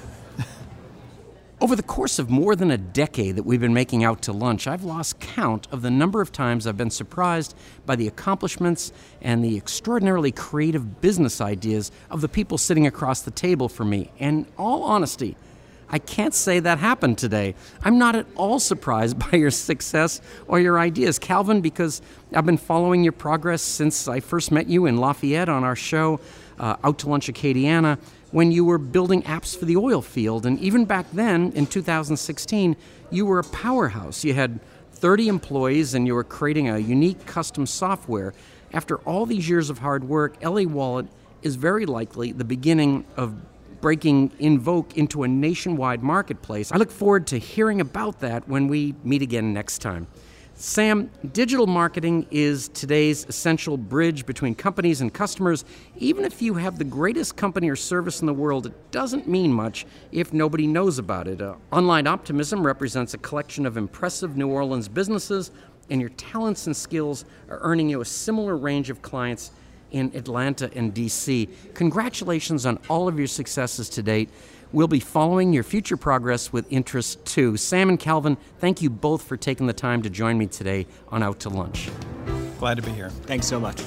Over 1.60 1.76
the 1.76 1.82
course 1.82 2.20
of 2.20 2.30
more 2.30 2.56
than 2.56 2.70
a 2.70 2.78
decade 2.78 3.36
that 3.36 3.44
we've 3.44 3.60
been 3.60 3.74
making 3.74 4.04
out 4.04 4.22
to 4.24 4.32
lunch, 4.32 4.68
I've 4.68 4.84
lost 4.84 5.20
count 5.20 5.68
of 5.72 5.82
the 5.82 5.90
number 5.90 6.22
of 6.22 6.32
times 6.32 6.68
I've 6.68 6.78
been 6.78 6.92
surprised 6.92 7.56
by 7.84 7.96
the 7.96 8.08
accomplishments 8.08 8.92
and 9.24 9.44
the 9.44 9.58
extraordinarily 9.58 10.32
creative 10.32 11.02
business 11.02 11.42
ideas 11.42 11.92
of 12.12 12.22
the 12.22 12.30
people 12.30 12.60
sitting 12.60 12.86
across 12.86 13.22
the 13.22 13.32
table 13.32 13.70
from 13.70 13.90
me. 13.90 14.12
In 14.20 14.46
all 14.56 14.84
honesty, 14.84 15.36
I 15.90 15.98
can't 15.98 16.36
say 16.36 16.60
that 16.60 16.78
happened 16.78 17.18
today. 17.18 17.56
I'm 17.82 17.98
not 17.98 18.16
at 18.16 18.28
all 18.36 18.60
surprised 18.60 19.18
by 19.32 19.38
your 19.38 19.50
success 19.50 20.22
or 20.48 20.60
your 20.60 20.78
ideas, 20.78 21.18
Calvin, 21.18 21.62
because 21.62 22.04
I've 22.36 22.46
been 22.46 22.58
following 22.58 23.04
your 23.04 23.14
progress 23.14 23.64
since 23.64 24.08
I 24.08 24.20
first 24.20 24.52
met 24.52 24.68
you 24.68 24.86
in 24.86 24.98
Lafayette 24.98 25.50
on 25.50 25.64
our 25.64 25.76
show, 25.76 26.20
uh, 26.60 26.76
Out 26.84 27.00
to 27.00 27.10
Lunch 27.10 27.28
Acadiana, 27.28 27.98
when 28.38 28.52
you 28.52 28.64
were 28.64 28.78
building 28.78 29.24
apps 29.24 29.58
for 29.58 29.66
the 29.66 29.76
oil 29.76 30.00
field. 30.00 30.46
And 30.46 30.60
even 30.60 30.86
back 30.86 31.08
then, 31.12 31.52
in 31.54 31.66
2016, 31.66 32.76
you 33.10 33.26
were 33.26 33.40
a 33.40 33.44
powerhouse. 33.44 34.24
You 34.24 34.36
had 34.36 34.60
30 34.92 35.28
employees 35.28 35.96
and 35.96 36.06
you 36.06 36.14
were 36.14 36.24
creating 36.24 36.70
a 36.70 36.78
unique 36.78 37.26
custom 37.26 37.66
software. 37.66 38.36
After 38.74 38.98
all 38.98 39.26
these 39.26 39.50
years 39.50 39.72
of 39.72 39.80
hard 39.80 40.04
work, 40.04 40.36
LA 40.44 40.66
Wallet 40.66 41.08
is 41.42 41.56
very 41.56 41.88
likely 41.88 42.32
the 42.32 42.44
beginning 42.44 43.06
of 43.16 43.34
breaking 43.82 44.30
Envoc 44.40 44.94
into 44.94 45.24
a 45.24 45.28
nationwide 45.28 46.04
marketplace. 46.04 46.72
I 46.72 46.78
look 46.78 46.92
forward 46.92 47.26
to 47.28 47.40
hearing 47.40 47.82
about 47.82 48.20
that 48.20 48.48
when 48.48 48.68
we 48.68 48.94
meet 49.04 49.24
again 49.24 49.52
next 49.52 49.80
time. 49.80 50.06
Sam, 50.60 51.12
digital 51.34 51.68
marketing 51.68 52.26
is 52.32 52.68
today's 52.70 53.28
essential 53.28 53.78
bridge 53.78 54.26
between 54.26 54.56
companies 54.56 55.02
and 55.02 55.14
customers. 55.14 55.64
Even 55.98 56.26
if 56.26 56.42
you 56.42 56.56
have 56.56 56.80
the 56.80 56.84
greatest 56.84 57.36
company 57.36 57.70
or 57.70 57.76
service 57.76 58.22
in 58.22 58.26
the 58.26 58.34
world, 58.34 58.66
it 58.66 58.74
doesn't 58.90 59.28
mean 59.28 59.54
much 59.54 59.86
if 60.12 60.34
nobody 60.34 60.66
knows 60.66 60.98
about 60.98 61.28
it. 61.28 61.44
Uh, 61.44 61.54
Online 61.72 62.08
Optimism 62.08 62.66
represents 62.66 63.14
a 63.14 63.20
collection 63.20 63.68
of 63.68 63.78
impressive 63.78 64.36
New 64.36 64.48
Orleans 64.48 64.88
businesses 64.88 65.52
and 65.92 66.02
your 66.02 66.10
talents 66.10 66.66
and 66.66 66.76
skills 66.76 67.24
are 67.50 67.60
earning 67.62 67.88
you 67.88 68.02
a 68.02 68.06
similar 68.06 68.58
range 68.58 68.90
of 68.90 69.04
clients 69.04 69.52
in 69.92 70.12
Atlanta 70.16 70.72
and 70.76 70.92
DC. 70.92 71.50
Congratulations 71.76 72.66
on 72.66 72.80
all 72.90 73.08
of 73.08 73.20
your 73.20 73.28
successes 73.28 73.90
to 73.90 74.02
date. 74.02 74.30
We'll 74.74 74.90
be 74.90 75.00
following 75.00 75.54
your 75.54 75.64
future 75.64 75.96
progress 75.96 76.52
with 76.52 76.70
interest 76.70 77.24
too. 77.26 77.56
Sam 77.56 77.88
and 77.88 77.98
Calvin, 77.98 78.36
thank 78.60 78.82
you 78.82 78.90
both 78.90 79.24
for 79.24 79.38
taking 79.38 79.66
the 79.66 79.74
time 79.74 80.02
to 80.02 80.10
join 80.10 80.38
me 80.38 80.48
today 80.48 80.88
on 81.08 81.24
Out 81.24 81.40
to 81.42 81.50
Lunch. 81.50 81.90
Glad 82.60 82.76
to 82.76 82.84
be 82.84 82.92
here. 82.92 83.10
Thanks 83.10 83.48
so 83.48 83.62
much. 83.62 83.82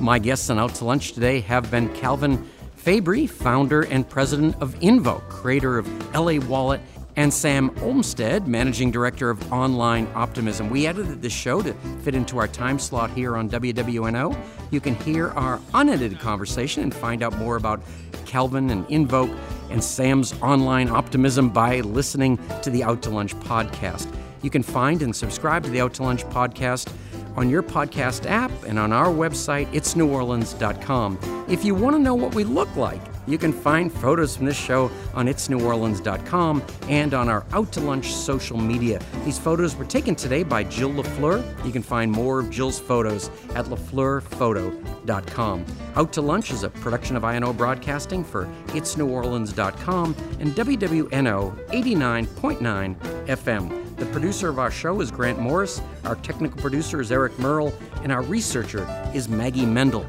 My 0.00 0.18
guests 0.18 0.50
on 0.50 0.58
Out 0.58 0.74
to 0.76 0.84
Lunch 0.84 1.12
today 1.12 1.38
have 1.40 1.70
been 1.70 1.88
Calvin 1.94 2.44
Fabre, 2.74 3.28
founder 3.28 3.82
and 3.82 4.08
president 4.08 4.60
of 4.60 4.74
Envoc, 4.80 5.28
creator 5.28 5.78
of 5.78 5.86
LA 6.14 6.38
Wallet, 6.48 6.80
and 7.16 7.32
Sam 7.32 7.70
Olmsted, 7.80 8.48
managing 8.48 8.90
director 8.90 9.30
of 9.30 9.52
Online 9.52 10.08
Optimism. 10.14 10.68
We 10.68 10.88
edited 10.88 11.22
this 11.22 11.32
show 11.32 11.62
to 11.62 11.72
fit 12.02 12.16
into 12.16 12.38
our 12.38 12.48
time 12.48 12.80
slot 12.80 13.10
here 13.10 13.36
on 13.36 13.48
WWNO. 13.48 14.36
You 14.72 14.80
can 14.80 14.96
hear 14.96 15.28
our 15.30 15.60
unedited 15.74 16.18
conversation 16.18 16.82
and 16.82 16.92
find 16.92 17.22
out 17.22 17.36
more 17.38 17.54
about 17.54 17.82
Calvin 18.26 18.70
and 18.70 18.84
Envoc 18.88 19.32
and 19.74 19.82
Sam's 19.82 20.32
online 20.40 20.88
optimism 20.88 21.50
by 21.50 21.80
listening 21.80 22.38
to 22.62 22.70
the 22.70 22.84
Out 22.84 23.02
to 23.02 23.10
Lunch 23.10 23.34
podcast. 23.40 24.06
You 24.40 24.48
can 24.48 24.62
find 24.62 25.02
and 25.02 25.14
subscribe 25.14 25.64
to 25.64 25.70
the 25.70 25.80
Out 25.80 25.94
to 25.94 26.04
Lunch 26.04 26.24
podcast 26.26 26.92
on 27.36 27.50
your 27.50 27.62
podcast 27.62 28.28
app 28.28 28.50
and 28.64 28.78
on 28.78 28.92
our 28.92 29.08
website, 29.08 29.66
itsneworleans.com. 29.72 31.46
If 31.48 31.64
you 31.64 31.74
want 31.74 31.96
to 31.96 32.00
know 32.00 32.14
what 32.14 32.34
we 32.34 32.44
look 32.44 32.74
like, 32.76 33.00
you 33.26 33.38
can 33.38 33.52
find 33.52 33.92
photos 33.92 34.36
from 34.36 34.46
this 34.46 34.56
show 34.56 34.90
on 35.14 35.26
itsneworleans.com 35.26 36.62
and 36.88 37.14
on 37.14 37.28
our 37.28 37.44
Out 37.52 37.72
to 37.72 37.80
Lunch 37.80 38.12
social 38.12 38.58
media. 38.58 39.00
These 39.24 39.38
photos 39.38 39.76
were 39.76 39.84
taken 39.84 40.14
today 40.14 40.42
by 40.42 40.64
Jill 40.64 40.90
LaFleur. 40.90 41.64
You 41.64 41.72
can 41.72 41.82
find 41.82 42.10
more 42.10 42.38
of 42.40 42.50
Jill's 42.50 42.78
photos 42.78 43.30
at 43.54 43.66
lafleurphoto.com. 43.66 45.64
Out 45.96 46.12
to 46.12 46.20
Lunch 46.20 46.50
is 46.50 46.64
a 46.64 46.70
production 46.70 47.16
of 47.16 47.24
INO 47.24 47.52
Broadcasting 47.52 48.24
for 48.24 48.46
itsneworleans.com 48.68 50.14
and 50.40 50.50
WWNO 50.52 51.68
89.9 51.68 53.26
FM. 53.26 53.83
The 53.96 54.06
producer 54.06 54.48
of 54.48 54.58
our 54.58 54.72
show 54.72 55.00
is 55.00 55.12
Grant 55.12 55.38
Morris, 55.38 55.80
our 56.04 56.16
technical 56.16 56.60
producer 56.60 57.00
is 57.00 57.12
Eric 57.12 57.38
Merle, 57.38 57.72
and 58.02 58.10
our 58.10 58.22
researcher 58.22 58.88
is 59.14 59.28
Maggie 59.28 59.64
Mendel. 59.64 60.04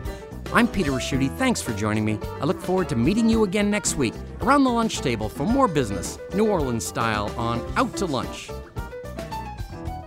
I'm 0.53 0.67
Peter 0.67 0.91
Ricchiuti. 0.91 1.35
Thanks 1.37 1.61
for 1.61 1.71
joining 1.73 2.03
me. 2.03 2.17
I 2.41 2.45
look 2.45 2.59
forward 2.59 2.89
to 2.89 2.95
meeting 2.95 3.29
you 3.29 3.43
again 3.43 3.69
next 3.69 3.95
week 3.95 4.13
around 4.41 4.63
the 4.63 4.71
lunch 4.71 5.01
table 5.01 5.29
for 5.29 5.45
more 5.45 5.67
business, 5.67 6.17
New 6.33 6.47
Orleans 6.47 6.85
style, 6.85 7.31
on 7.37 7.61
Out 7.77 7.95
to 7.97 8.07
Lunch. 8.07 8.49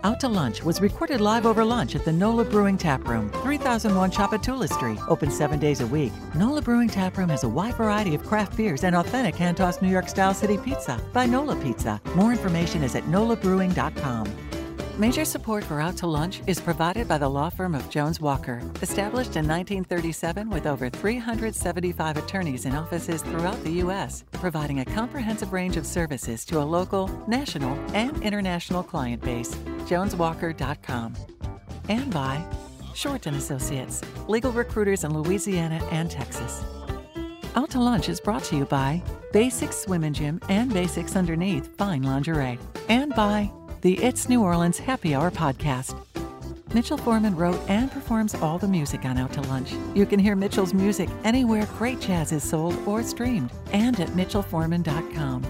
Out 0.08 0.20
to 0.20 0.28
Lunch 0.28 0.64
was 0.64 0.80
recorded 0.80 1.20
live 1.20 1.44
over 1.44 1.62
lunch 1.62 1.94
at 1.94 2.02
the 2.02 2.12
NOLA 2.12 2.46
Brewing 2.46 2.78
Tap 2.78 3.06
Room, 3.06 3.28
3001 3.42 4.10
Tchoupitoulas 4.10 4.72
Street, 4.72 4.98
open 5.06 5.30
seven 5.30 5.58
days 5.58 5.82
a 5.82 5.86
week. 5.86 6.14
NOLA 6.34 6.62
Brewing 6.62 6.88
Tap 6.88 7.18
Room 7.18 7.28
has 7.28 7.44
a 7.44 7.48
wide 7.48 7.74
variety 7.74 8.14
of 8.14 8.24
craft 8.24 8.56
beers 8.56 8.84
and 8.84 8.96
authentic 8.96 9.34
hand-tossed 9.34 9.82
New 9.82 9.90
York 9.90 10.08
style 10.08 10.32
city 10.32 10.56
pizza 10.56 10.98
by 11.12 11.26
NOLA 11.26 11.56
Pizza. 11.56 12.00
More 12.14 12.32
information 12.32 12.82
is 12.82 12.94
at 12.94 13.02
nolabrewing.com. 13.02 14.47
Major 14.98 15.24
support 15.24 15.62
for 15.62 15.80
Out 15.80 15.96
to 15.98 16.08
Lunch 16.08 16.42
is 16.48 16.58
provided 16.58 17.06
by 17.06 17.18
the 17.18 17.28
law 17.28 17.50
firm 17.50 17.72
of 17.76 17.88
Jones 17.88 18.20
Walker, 18.20 18.60
established 18.82 19.36
in 19.36 19.46
1937 19.46 20.50
with 20.50 20.66
over 20.66 20.90
375 20.90 22.16
attorneys 22.16 22.64
in 22.66 22.74
offices 22.74 23.22
throughout 23.22 23.62
the 23.62 23.70
U.S., 23.74 24.24
providing 24.32 24.80
a 24.80 24.84
comprehensive 24.84 25.52
range 25.52 25.76
of 25.76 25.86
services 25.86 26.44
to 26.46 26.58
a 26.58 26.66
local, 26.66 27.06
national, 27.28 27.78
and 27.94 28.20
international 28.24 28.82
client 28.82 29.22
base. 29.22 29.54
JonesWalker.com. 29.86 31.14
And 31.88 32.12
by 32.12 32.44
Shorten 32.92 33.36
Associates, 33.36 34.02
legal 34.26 34.50
recruiters 34.50 35.04
in 35.04 35.14
Louisiana 35.14 35.80
and 35.92 36.10
Texas. 36.10 36.64
Out 37.54 37.70
to 37.70 37.78
Lunch 37.78 38.08
is 38.08 38.20
brought 38.20 38.42
to 38.44 38.56
you 38.56 38.64
by 38.64 39.00
Basics 39.32 39.76
Swim 39.76 40.02
and 40.02 40.16
Gym 40.16 40.40
and 40.48 40.74
Basics 40.74 41.14
Underneath 41.14 41.76
Fine 41.76 42.02
Lingerie, 42.02 42.58
and 42.88 43.14
by 43.14 43.48
the 43.80 43.94
It's 44.02 44.28
New 44.28 44.42
Orleans 44.42 44.78
Happy 44.78 45.14
Hour 45.14 45.30
podcast. 45.30 45.96
Mitchell 46.74 46.98
Foreman 46.98 47.36
wrote 47.36 47.60
and 47.68 47.90
performs 47.90 48.34
all 48.34 48.58
the 48.58 48.66
music 48.66 49.04
on 49.04 49.16
Out 49.16 49.32
to 49.34 49.40
Lunch. 49.42 49.72
You 49.94 50.04
can 50.04 50.18
hear 50.18 50.34
Mitchell's 50.34 50.74
music 50.74 51.08
anywhere 51.24 51.66
great 51.78 52.00
jazz 52.00 52.32
is 52.32 52.42
sold 52.42 52.74
or 52.86 53.02
streamed 53.02 53.50
and 53.72 53.98
at 54.00 54.08
mitchellforeman.com. 54.10 55.46